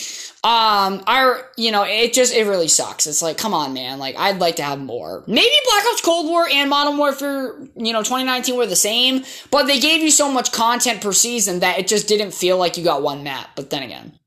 [0.43, 3.07] Um, our, you know, it just, it really sucks.
[3.07, 3.97] It's like, come on, man.
[3.97, 5.23] Like, I'd like to have more.
[5.25, 9.67] Maybe Black Ops Cold War and Modern Warfare, you know, 2019 were the same, but
[9.67, 12.83] they gave you so much content per season that it just didn't feel like you
[12.83, 13.51] got one map.
[13.55, 14.19] But then again,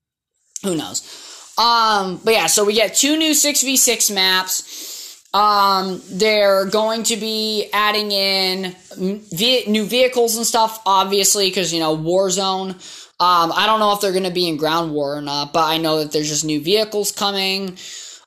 [0.63, 1.03] who knows?
[1.59, 5.23] Um, but yeah, so we get two new 6v6 maps.
[5.35, 11.81] Um, they're going to be adding in ve- new vehicles and stuff, obviously, because, you
[11.81, 12.81] know, Warzone.
[13.19, 15.65] Um, I don't know if they're going to be in ground war or not, but
[15.65, 17.79] I know that there's just new vehicles coming.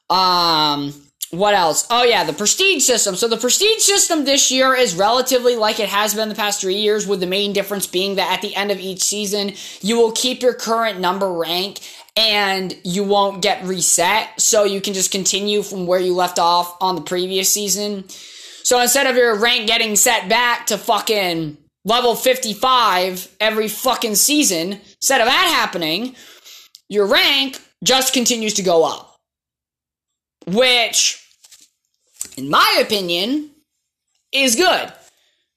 [0.10, 0.94] Um,
[1.30, 1.86] what else?
[1.92, 3.16] Oh yeah, the prestige system.
[3.16, 6.78] So the prestige system this year is relatively like it has been the past three
[6.78, 10.12] years, with the main difference being that at the end of each season, you will
[10.12, 11.82] keep your current number rank
[12.18, 14.42] and you won't get reset.
[14.42, 18.06] So you can just continue from where you left off on the previous season.
[18.64, 21.58] So instead of your rank getting set back to fucking
[21.90, 26.16] level 55 every fucking season, instead of that happening,
[26.88, 29.18] your rank just continues to go up.
[30.46, 31.22] Which,
[32.38, 33.50] in my opinion,
[34.32, 34.94] is good.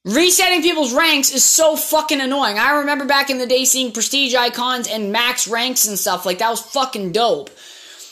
[0.04, 2.58] Resetting people's ranks is so fucking annoying.
[2.58, 6.26] I remember back in the day seeing prestige icons and max ranks and stuff.
[6.26, 7.50] Like, that was fucking dope.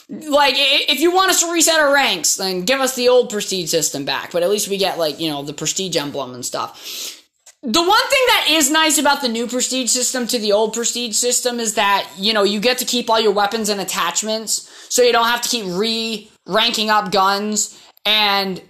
[0.09, 3.71] Like, if you want us to reset our ranks, then give us the old prestige
[3.71, 4.31] system back.
[4.31, 7.20] But at least we get, like, you know, the prestige emblem and stuff.
[7.63, 11.15] The one thing that is nice about the new prestige system to the old prestige
[11.15, 15.03] system is that, you know, you get to keep all your weapons and attachments, so
[15.03, 18.63] you don't have to keep re ranking up guns and,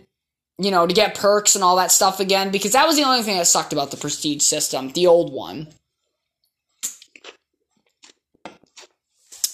[0.58, 3.22] you know, to get perks and all that stuff again, because that was the only
[3.22, 5.68] thing that sucked about the prestige system, the old one.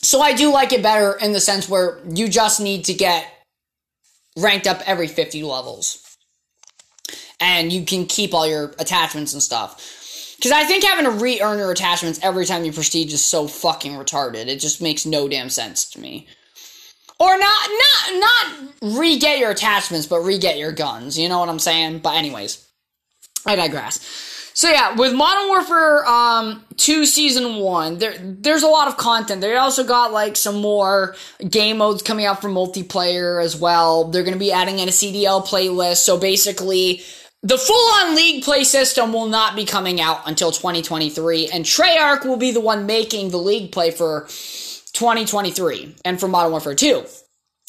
[0.00, 3.30] So I do like it better in the sense where you just need to get
[4.38, 6.05] ranked up every 50 levels
[7.40, 10.34] and you can keep all your attachments and stuff.
[10.36, 13.48] Because I think having to re earn your attachments every time you prestige is so
[13.48, 14.46] fucking retarded.
[14.48, 16.26] It just makes no damn sense to me.
[17.18, 21.18] Or not, not, not re get your attachments, but re get your guns.
[21.18, 22.00] You know what I'm saying?
[22.00, 22.66] But, anyways,
[23.46, 24.00] I digress.
[24.52, 29.42] So yeah, with Modern Warfare um, 2 Season 1, there there's a lot of content.
[29.42, 31.14] They also got like some more
[31.46, 34.04] game modes coming out for multiplayer as well.
[34.04, 35.98] They're going to be adding in a CDL playlist.
[35.98, 37.02] So basically,
[37.42, 42.24] the full on league play system will not be coming out until 2023, and Treyarch
[42.24, 44.26] will be the one making the league play for
[44.92, 47.04] 2023 and for Modern Warfare 2.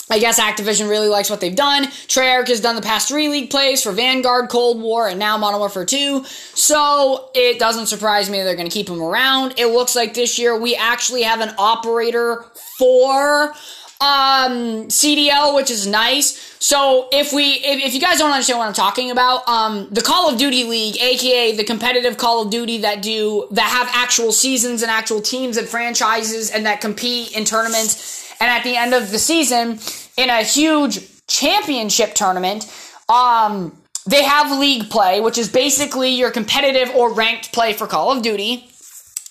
[0.10, 1.84] I guess Activision really likes what they've done.
[2.08, 5.60] Treyarch has done the past three league plays for Vanguard, Cold War, and now Modern
[5.60, 6.23] Warfare 2.
[6.23, 9.56] So it doesn't surprise me they're going to keep them around.
[9.58, 12.45] It looks like this year we actually have an operator
[12.77, 13.53] for
[13.99, 16.55] um, CDL, which is nice.
[16.60, 20.01] So if we, if, if, you guys don't understand what I'm talking about, um, the
[20.01, 24.31] Call of Duty League, aka the competitive Call of Duty that do, that have actual
[24.31, 28.93] seasons and actual teams and franchises and that compete in tournaments, and at the end
[28.93, 29.79] of the season,
[30.15, 32.71] in a huge championship tournament,
[33.10, 33.75] um,
[34.06, 38.21] they have league play, which is basically your competitive or ranked play for Call of
[38.21, 38.69] Duty.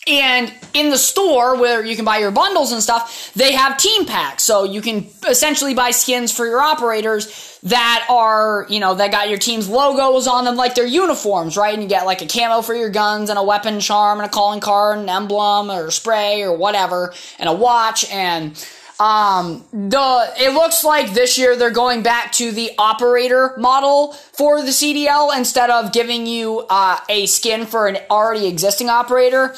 [0.09, 4.07] And in the store where you can buy your bundles and stuff, they have team
[4.07, 4.45] packs.
[4.45, 9.29] So you can essentially buy skins for your operators that are, you know, that got
[9.29, 11.75] your team's logos on them like their uniforms, right?
[11.75, 14.31] And you get like a camo for your guns and a weapon charm and a
[14.31, 18.65] calling card and an emblem or spray or whatever and a watch and
[18.99, 24.63] um, the it looks like this year they're going back to the operator model for
[24.63, 29.55] the CDL instead of giving you uh, a skin for an already existing operator.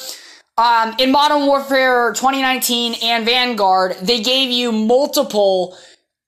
[0.59, 5.79] Um, in Modern Warfare 2019 and Vanguard, they gave you multiple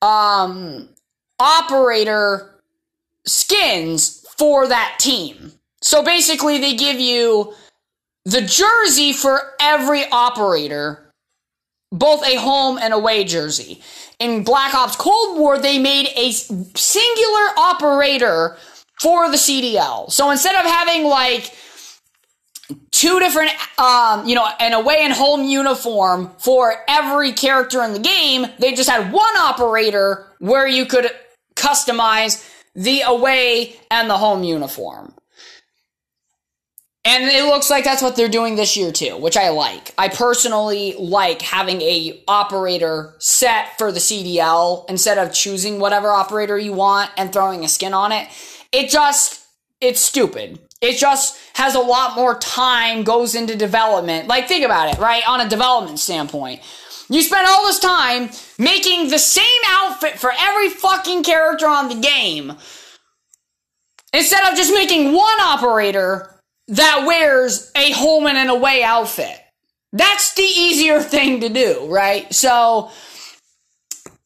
[0.01, 0.89] um,
[1.41, 2.62] operator
[3.26, 5.51] skins for that team.
[5.83, 7.55] So basically, they give you
[8.24, 11.11] the jersey for every operator
[11.93, 13.83] both a home and away jersey.
[14.20, 18.57] In Black Ops Cold War, they made a singular operator
[19.01, 20.09] for the CDL.
[20.12, 21.53] So instead of having like
[22.91, 27.99] two different, um, you know, an away and home uniform for every character in the
[27.99, 31.11] game, they just had one operator where you could
[31.57, 35.14] customize the away and the home uniform.
[37.05, 39.95] And it looks like that's what they're doing this year too, which I like.
[39.97, 46.59] I personally like having a operator set for the CDL instead of choosing whatever operator
[46.59, 48.29] you want and throwing a skin on it.
[48.71, 49.43] It just
[49.81, 50.61] it's stupid.
[50.81, 54.28] It just has a lot more time goes into development.
[54.28, 55.26] Like think about it, right?
[55.28, 56.61] On a development standpoint.
[57.09, 61.97] You spend all this time making the same outfit for every fucking character on the
[61.97, 62.55] game.
[64.12, 69.37] Instead of just making one operator that wears a home and an away outfit.
[69.93, 72.33] That's the easier thing to do, right?
[72.33, 72.91] So,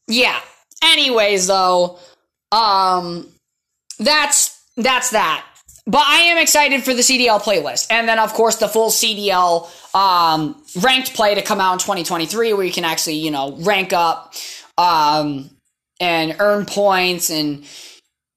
[0.07, 0.39] yeah.
[0.83, 1.97] Anyways, though,
[2.51, 3.27] um,
[3.97, 5.43] that's that's that.
[5.87, 9.69] But I am excited for the CDL playlist, and then of course the full CDL
[9.95, 13.93] um, ranked play to come out in 2023, where you can actually you know rank
[13.93, 14.33] up
[14.77, 15.49] um,
[15.99, 17.65] and earn points and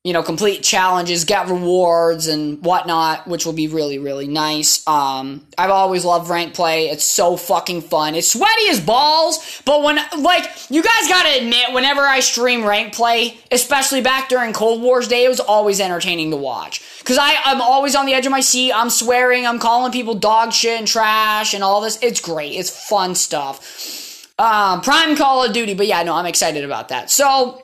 [0.09, 4.82] you know, complete challenges, get rewards and whatnot, which will be really, really nice.
[4.88, 6.88] Um, I've always loved rank play.
[6.88, 8.14] It's so fucking fun.
[8.14, 12.94] It's sweaty as balls, but when, like, you guys gotta admit, whenever I stream rank
[12.94, 16.80] play, especially back during Cold War's day, it was always entertaining to watch.
[17.04, 18.72] Cause I, I'm always on the edge of my seat.
[18.72, 21.98] I'm swearing, I'm calling people dog shit and trash and all this.
[22.00, 22.54] It's great.
[22.54, 24.32] It's fun stuff.
[24.38, 27.11] Um, Prime Call of Duty, but yeah, no, I'm excited about that.
[27.11, 27.62] So,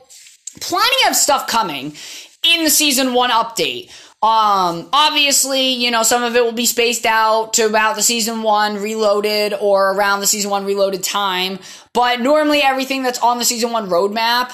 [0.61, 1.93] plenty of stuff coming
[2.45, 3.89] in the season one update.
[4.21, 8.41] Um, obviously, you know, some of it will be spaced out to about the season
[8.41, 11.59] one reloaded or around the season one reloaded time.
[11.93, 14.51] But normally everything that's on the season one roadmap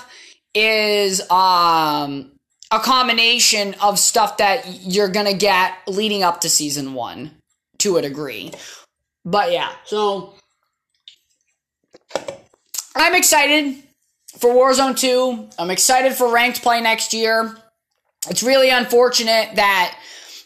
[0.53, 2.31] is, um,
[2.71, 7.31] a combination of stuff that you're gonna get leading up to season one
[7.79, 8.51] to a degree.
[9.25, 10.33] But yeah, so
[12.95, 13.75] I'm excited
[14.39, 15.49] for Warzone 2.
[15.59, 17.55] I'm excited for ranked play next year.
[18.29, 19.97] It's really unfortunate that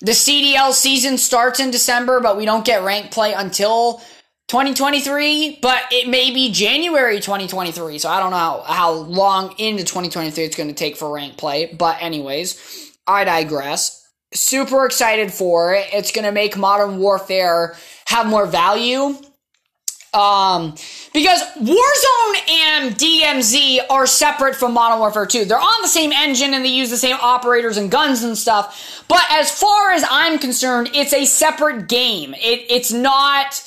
[0.01, 4.01] the CDL season starts in December, but we don't get ranked play until
[4.47, 7.97] 2023, but it may be January 2023.
[7.97, 11.37] So I don't know how, how long into 2023 it's going to take for ranked
[11.37, 11.73] play.
[11.73, 14.07] But, anyways, I digress.
[14.33, 15.87] Super excited for it.
[15.91, 19.17] It's going to make Modern Warfare have more value
[20.15, 20.75] um,
[21.13, 25.45] because Warzone and DMZ are separate from Modern Warfare 2.
[25.45, 29.03] They're on the same engine and they use the same operators and guns and stuff.
[29.07, 32.33] But as far as I'm concerned, it's a separate game.
[32.33, 33.61] It, it's not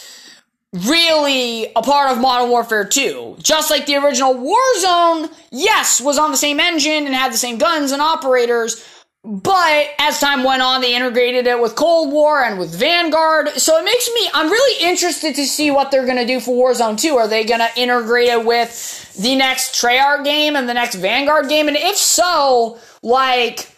[0.73, 3.37] really a part of Modern Warfare 2.
[3.41, 7.59] Just like the original Warzone, yes, was on the same engine and had the same
[7.59, 8.85] guns and operators,
[9.25, 13.49] but as time went on, they integrated it with Cold War and with Vanguard.
[13.51, 16.53] So it makes me, I'm really interested to see what they're going to do for
[16.53, 17.17] Warzone 2.
[17.17, 21.49] Are they going to integrate it with the next Treyarch game and the next Vanguard
[21.49, 21.67] game?
[21.67, 23.69] And if so, like,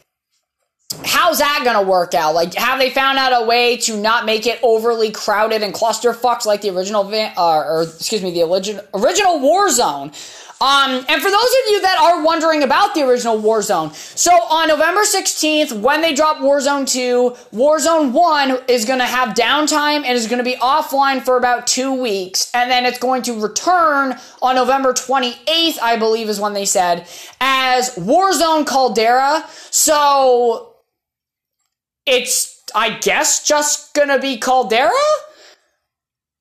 [1.04, 2.34] how's that going to work out?
[2.34, 6.44] Like, have they found out a way to not make it overly crowded and clusterfucks
[6.44, 10.14] like the original, Van, uh, or excuse me, the original, original Warzone?
[10.62, 14.68] Um, and for those of you that are wondering about the original Warzone, so on
[14.68, 20.08] November 16th, when they drop Warzone 2, Warzone 1 is going to have downtime and
[20.08, 22.50] is going to be offline for about two weeks.
[22.52, 27.08] And then it's going to return on November 28th, I believe is when they said,
[27.40, 29.48] as Warzone Caldera.
[29.70, 30.74] So
[32.04, 34.90] it's, I guess, just going to be Caldera?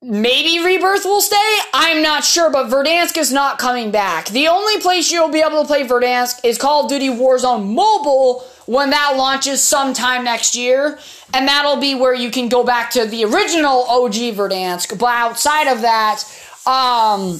[0.02, 1.58] Maybe Rebirth will stay?
[1.74, 4.28] I'm not sure, but Verdansk is not coming back.
[4.28, 8.42] The only place you'll be able to play Verdansk is Call of Duty Warzone Mobile,
[8.64, 10.98] when that launches sometime next year.
[11.34, 14.98] And that'll be where you can go back to the original OG Verdansk.
[14.98, 16.24] But outside of that,
[16.64, 17.34] um,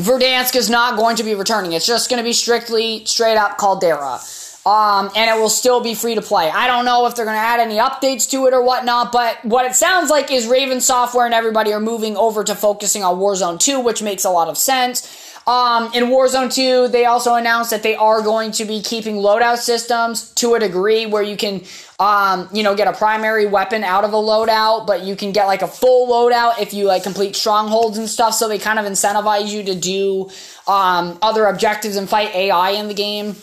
[0.00, 1.74] Verdansk is not going to be returning.
[1.74, 4.18] It's just going to be strictly straight up Caldera.
[4.66, 6.50] Um, and it will still be free to play.
[6.50, 9.44] I don't know if they're going to add any updates to it or whatnot, but
[9.44, 13.16] what it sounds like is Raven Software and everybody are moving over to focusing on
[13.18, 15.22] Warzone 2, which makes a lot of sense.
[15.46, 19.58] Um, in Warzone 2, they also announced that they are going to be keeping loadout
[19.58, 21.62] systems to a degree where you can,
[22.00, 25.46] um, you know, get a primary weapon out of a loadout, but you can get
[25.46, 28.34] like a full loadout if you like complete strongholds and stuff.
[28.34, 30.28] So they kind of incentivize you to do
[30.66, 33.36] um, other objectives and fight AI in the game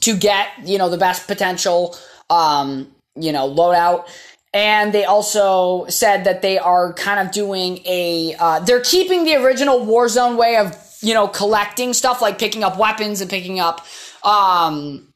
[0.00, 1.96] to get, you know, the best potential,
[2.30, 4.08] um, you know, loadout.
[4.54, 9.36] And they also said that they are kind of doing a, uh, they're keeping the
[9.36, 13.86] original Warzone way of you know, collecting stuff like picking up weapons and picking up,
[14.24, 15.12] um,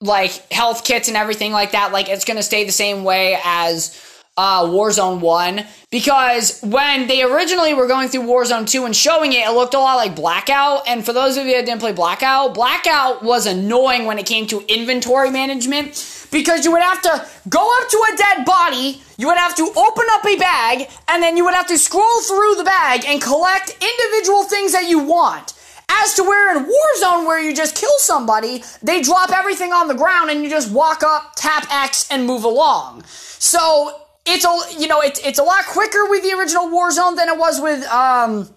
[0.00, 1.92] like health kits and everything like that.
[1.92, 7.74] Like it's to stay the same way as uh, Warzone 1 because when they originally
[7.74, 10.86] were going through Warzone 2 and showing it, it looked a lot like Blackout.
[10.86, 14.46] And for those of you that didn't play Blackout, Blackout was annoying when it came
[14.46, 19.26] to inventory management because you would have to go up to a dead body, you
[19.26, 22.54] would have to open up a bag, and then you would have to scroll through
[22.56, 25.54] the bag and collect individual things that you want.
[25.90, 29.94] As to where in Warzone, where you just kill somebody, they drop everything on the
[29.94, 33.04] ground and you just walk up, tap X, and move along.
[33.04, 33.98] So
[34.28, 37.38] it's a you know it's it's a lot quicker with the original Warzone than it
[37.38, 38.48] was with um,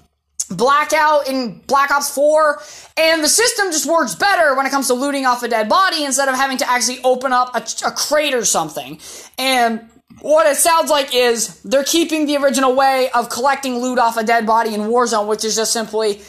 [0.49, 2.61] Blackout in Black Ops 4,
[2.97, 6.03] and the system just works better when it comes to looting off a dead body
[6.03, 8.99] instead of having to actually open up a, a crate or something.
[9.37, 14.17] And what it sounds like is they're keeping the original way of collecting loot off
[14.17, 16.21] a dead body in Warzone, which is just simply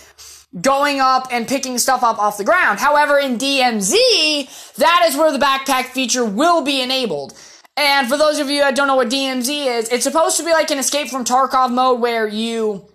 [0.60, 2.78] going up and picking stuff up off the ground.
[2.78, 7.34] However, in DMZ, that is where the backpack feature will be enabled.
[7.76, 10.52] And for those of you that don't know what DMZ is, it's supposed to be
[10.52, 12.86] like an escape from Tarkov mode where you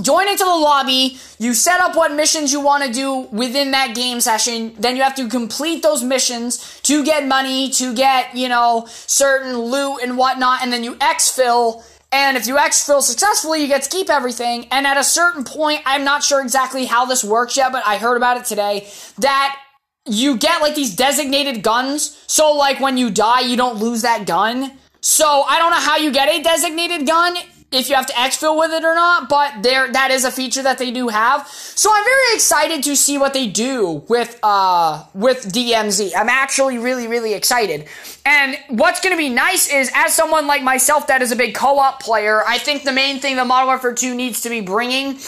[0.00, 3.94] join into the lobby, you set up what missions you want to do within that
[3.94, 8.48] game session, then you have to complete those missions to get money, to get, you
[8.48, 11.82] know, certain loot and whatnot, and then you exfil.
[12.10, 14.66] And if you exfil successfully, you get to keep everything.
[14.70, 17.96] And at a certain point, I'm not sure exactly how this works yet, but I
[17.96, 18.88] heard about it today,
[19.18, 19.60] that
[20.06, 22.22] you get like these designated guns.
[22.26, 24.72] So like when you die, you don't lose that gun.
[25.00, 27.36] So I don't know how you get a designated gun
[27.72, 30.62] if you have to exfil with it or not, but there that is a feature
[30.62, 31.46] that they do have.
[31.48, 36.12] So I'm very excited to see what they do with uh with DMZ.
[36.16, 37.88] I'm actually really really excited.
[38.24, 41.54] And what's going to be nice is as someone like myself that is a big
[41.54, 45.18] co-op player, I think the main thing that Modern Warfare 2 needs to be bringing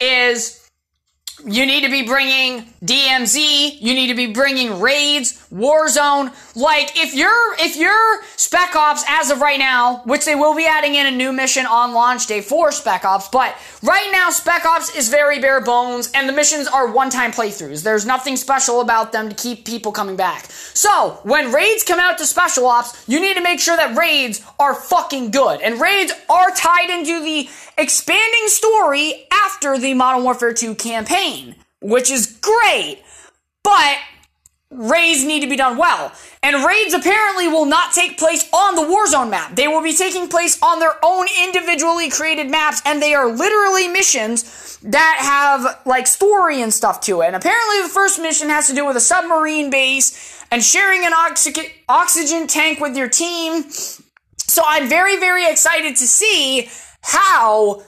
[0.00, 0.65] is
[1.44, 3.80] you need to be bringing DMZ.
[3.80, 6.32] You need to be bringing raids, Warzone.
[6.56, 10.66] Like if you're if you're Spec Ops as of right now, which they will be
[10.66, 14.64] adding in a new mission on launch day for Spec Ops, but right now Spec
[14.64, 17.82] Ops is very bare bones, and the missions are one-time playthroughs.
[17.82, 20.46] There's nothing special about them to keep people coming back.
[20.46, 24.42] So when raids come out to Special Ops, you need to make sure that raids
[24.58, 30.52] are fucking good, and raids are tied into the expanding story after the Modern Warfare
[30.52, 31.25] 2 campaign,
[31.80, 33.02] which is great,
[33.62, 33.98] but
[34.70, 36.12] raids need to be done well.
[36.42, 39.56] And raids apparently will not take place on the Warzone map.
[39.56, 43.88] They will be taking place on their own individually created maps, and they are literally
[43.88, 47.26] missions that have like story and stuff to it.
[47.26, 51.12] And apparently the first mission has to do with a submarine base and sharing an
[51.12, 53.64] oxy- oxygen tank with your team.
[54.38, 56.68] So I'm very, very excited to see
[57.02, 57.82] how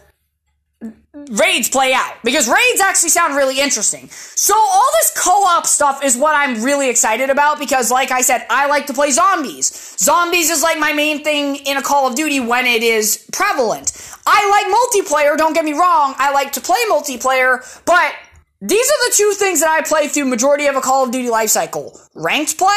[1.30, 4.08] raids play out because raids actually sound really interesting.
[4.10, 8.46] So all this co-op stuff is what I'm really excited about because like I said,
[8.50, 9.96] I like to play zombies.
[9.98, 13.92] Zombies is like my main thing in a Call of Duty when it is prevalent.
[14.26, 16.14] I like multiplayer, don't get me wrong.
[16.18, 18.14] I like to play multiplayer, but
[18.60, 21.28] these are the two things that I play through majority of a Call of Duty
[21.28, 21.98] lifecycle.
[22.14, 22.68] Ranked play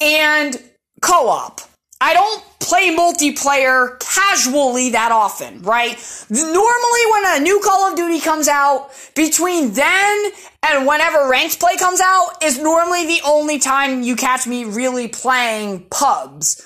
[0.00, 0.62] and
[1.00, 1.60] co-op.
[2.00, 5.96] I don't play multiplayer casually that often, right?
[6.30, 10.30] Normally when a new Call of Duty comes out, between then
[10.62, 15.08] and whenever ranked play comes out is normally the only time you catch me really
[15.08, 16.62] playing pubs.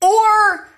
[0.00, 0.68] Or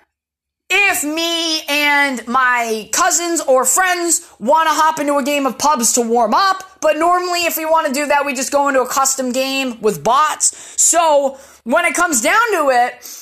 [0.69, 5.93] if me and my cousins or friends want to hop into a game of pubs
[5.93, 8.81] to warm up, but normally if we want to do that, we just go into
[8.81, 10.81] a custom game with bots.
[10.81, 13.20] So when it comes down to it,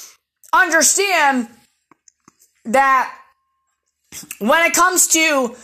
[0.53, 1.47] understand
[2.65, 3.15] that
[4.39, 5.55] when it comes to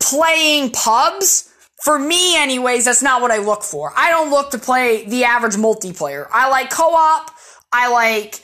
[0.00, 3.92] playing pubs, for me, anyways, that's not what I look for.
[3.96, 6.26] I don't look to play the average multiplayer.
[6.32, 7.30] I like co-op.
[7.72, 8.42] I like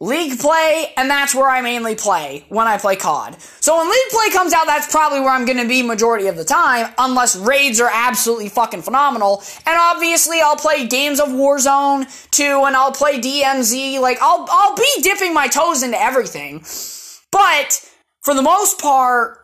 [0.00, 3.36] league play, and that's where I mainly play when I play COD.
[3.60, 6.44] So when league play comes out, that's probably where I'm to be majority of the
[6.44, 9.42] time, unless raids are absolutely fucking phenomenal.
[9.66, 14.00] And obviously, I'll play games of Warzone too, and I'll play DMZ.
[14.00, 16.60] Like I'll I'll be dipping my toes into everything,
[17.32, 17.84] but
[18.22, 19.38] for the most part,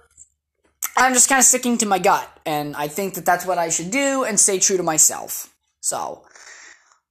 [0.97, 3.71] I'm just kind of sticking to my gut, and I think that that's what I
[3.71, 5.53] should do and stay true to myself.
[5.81, 6.25] So.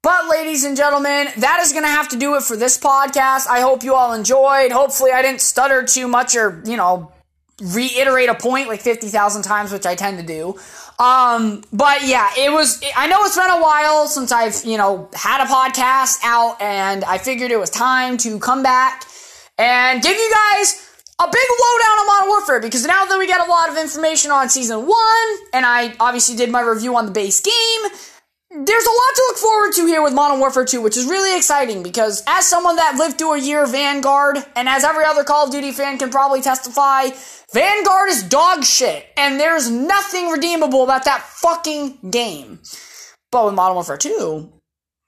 [0.04, 3.48] But, ladies and gentlemen, that is going to have to do it for this podcast.
[3.48, 4.74] I hope you all enjoyed.
[4.74, 7.14] Hopefully, I didn't stutter too much or, you know,
[7.62, 10.60] reiterate a point like 50,000 times, which I tend to do.
[11.00, 15.10] Um, but yeah, it was, I know it's been a while since I've, you know,
[15.14, 19.06] had a podcast out and I figured it was time to come back
[19.58, 20.90] and give you guys
[21.20, 24.32] a big lowdown on Modern Warfare because now that we got a lot of information
[24.32, 27.92] on season one and I obviously did my review on the base game,
[28.56, 31.36] there's a lot to look forward to here with Modern Warfare 2, which is really
[31.36, 35.24] exciting because as someone that lived through a year of Vanguard, and as every other
[35.24, 37.10] Call of Duty fan can probably testify,
[37.52, 42.60] Vanguard is dog shit, and there's nothing redeemable about that fucking game.
[43.32, 44.52] But with Modern Warfare 2,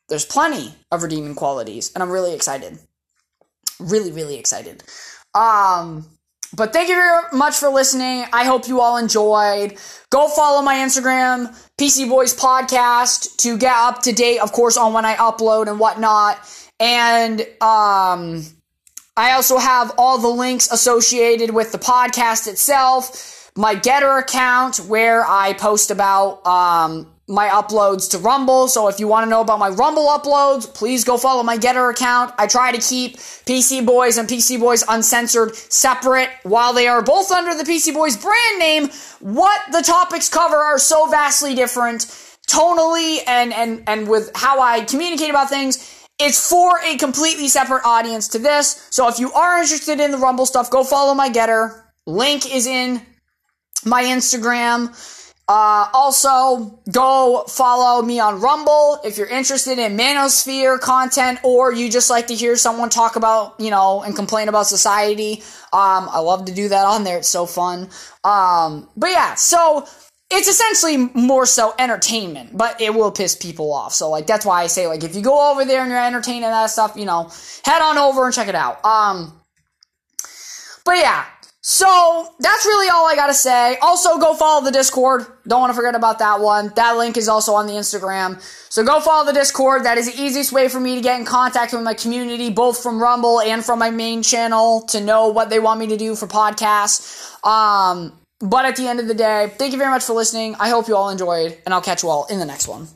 [0.09, 2.79] there's plenty of redeeming qualities, and I'm really excited.
[3.79, 4.83] Really, really excited.
[5.35, 6.07] Um,
[6.55, 8.25] but thank you very much for listening.
[8.31, 9.77] I hope you all enjoyed.
[10.09, 14.93] Go follow my Instagram, PC Boys Podcast, to get up to date, of course, on
[14.93, 16.39] when I upload and whatnot.
[16.79, 18.43] And um,
[19.17, 25.25] I also have all the links associated with the podcast itself, my Gettr account, where
[25.25, 28.67] I post about um, my uploads to Rumble.
[28.67, 31.89] So if you want to know about my Rumble uploads, please go follow my Gettr
[31.89, 32.33] account.
[32.37, 37.31] I try to keep PC Boys and PC Boys Uncensored separate while they are both
[37.31, 38.89] under the PC Boys brand name.
[39.19, 42.01] What the topics cover are so vastly different
[42.47, 45.91] tonally and, and, and with how I communicate about things.
[46.17, 48.87] It's for a completely separate audience to this.
[48.91, 51.83] So if you are interested in the Rumble stuff, go follow my Gettr.
[52.05, 53.01] Link is in
[53.83, 54.93] my Instagram.
[55.47, 61.91] Uh, also, go follow me on Rumble if you're interested in Manosphere content or you
[61.91, 65.43] just like to hear someone talk about, you know, and complain about society.
[65.71, 67.19] Um, I love to do that on there.
[67.19, 67.89] It's so fun.
[68.23, 69.87] Um, but yeah, so
[70.31, 73.93] it's essentially more so entertainment, but it will piss people off.
[73.93, 76.41] So like that's why I say like if you go over there and you're entertaining
[76.41, 77.29] that stuff, you know,
[77.63, 78.83] head on over and check it out.
[78.83, 79.39] Um,
[80.83, 81.25] but yeah,
[81.67, 83.75] so that's really all I gotta say.
[83.81, 85.25] Also, go follow the Discord.
[85.47, 86.71] Don't want to forget about that one.
[86.75, 88.39] That link is also on the Instagram.
[88.69, 89.83] So go follow the Discord.
[89.83, 92.83] That is the easiest way for me to get in contact with my community, both
[92.83, 96.15] from Rumble and from my main channel, to know what they want me to do
[96.15, 97.43] for podcasts.
[97.43, 100.53] Um, but at the end of the day, thank you very much for listening.
[100.59, 102.89] I hope you all enjoyed, and I'll catch you all in the next one.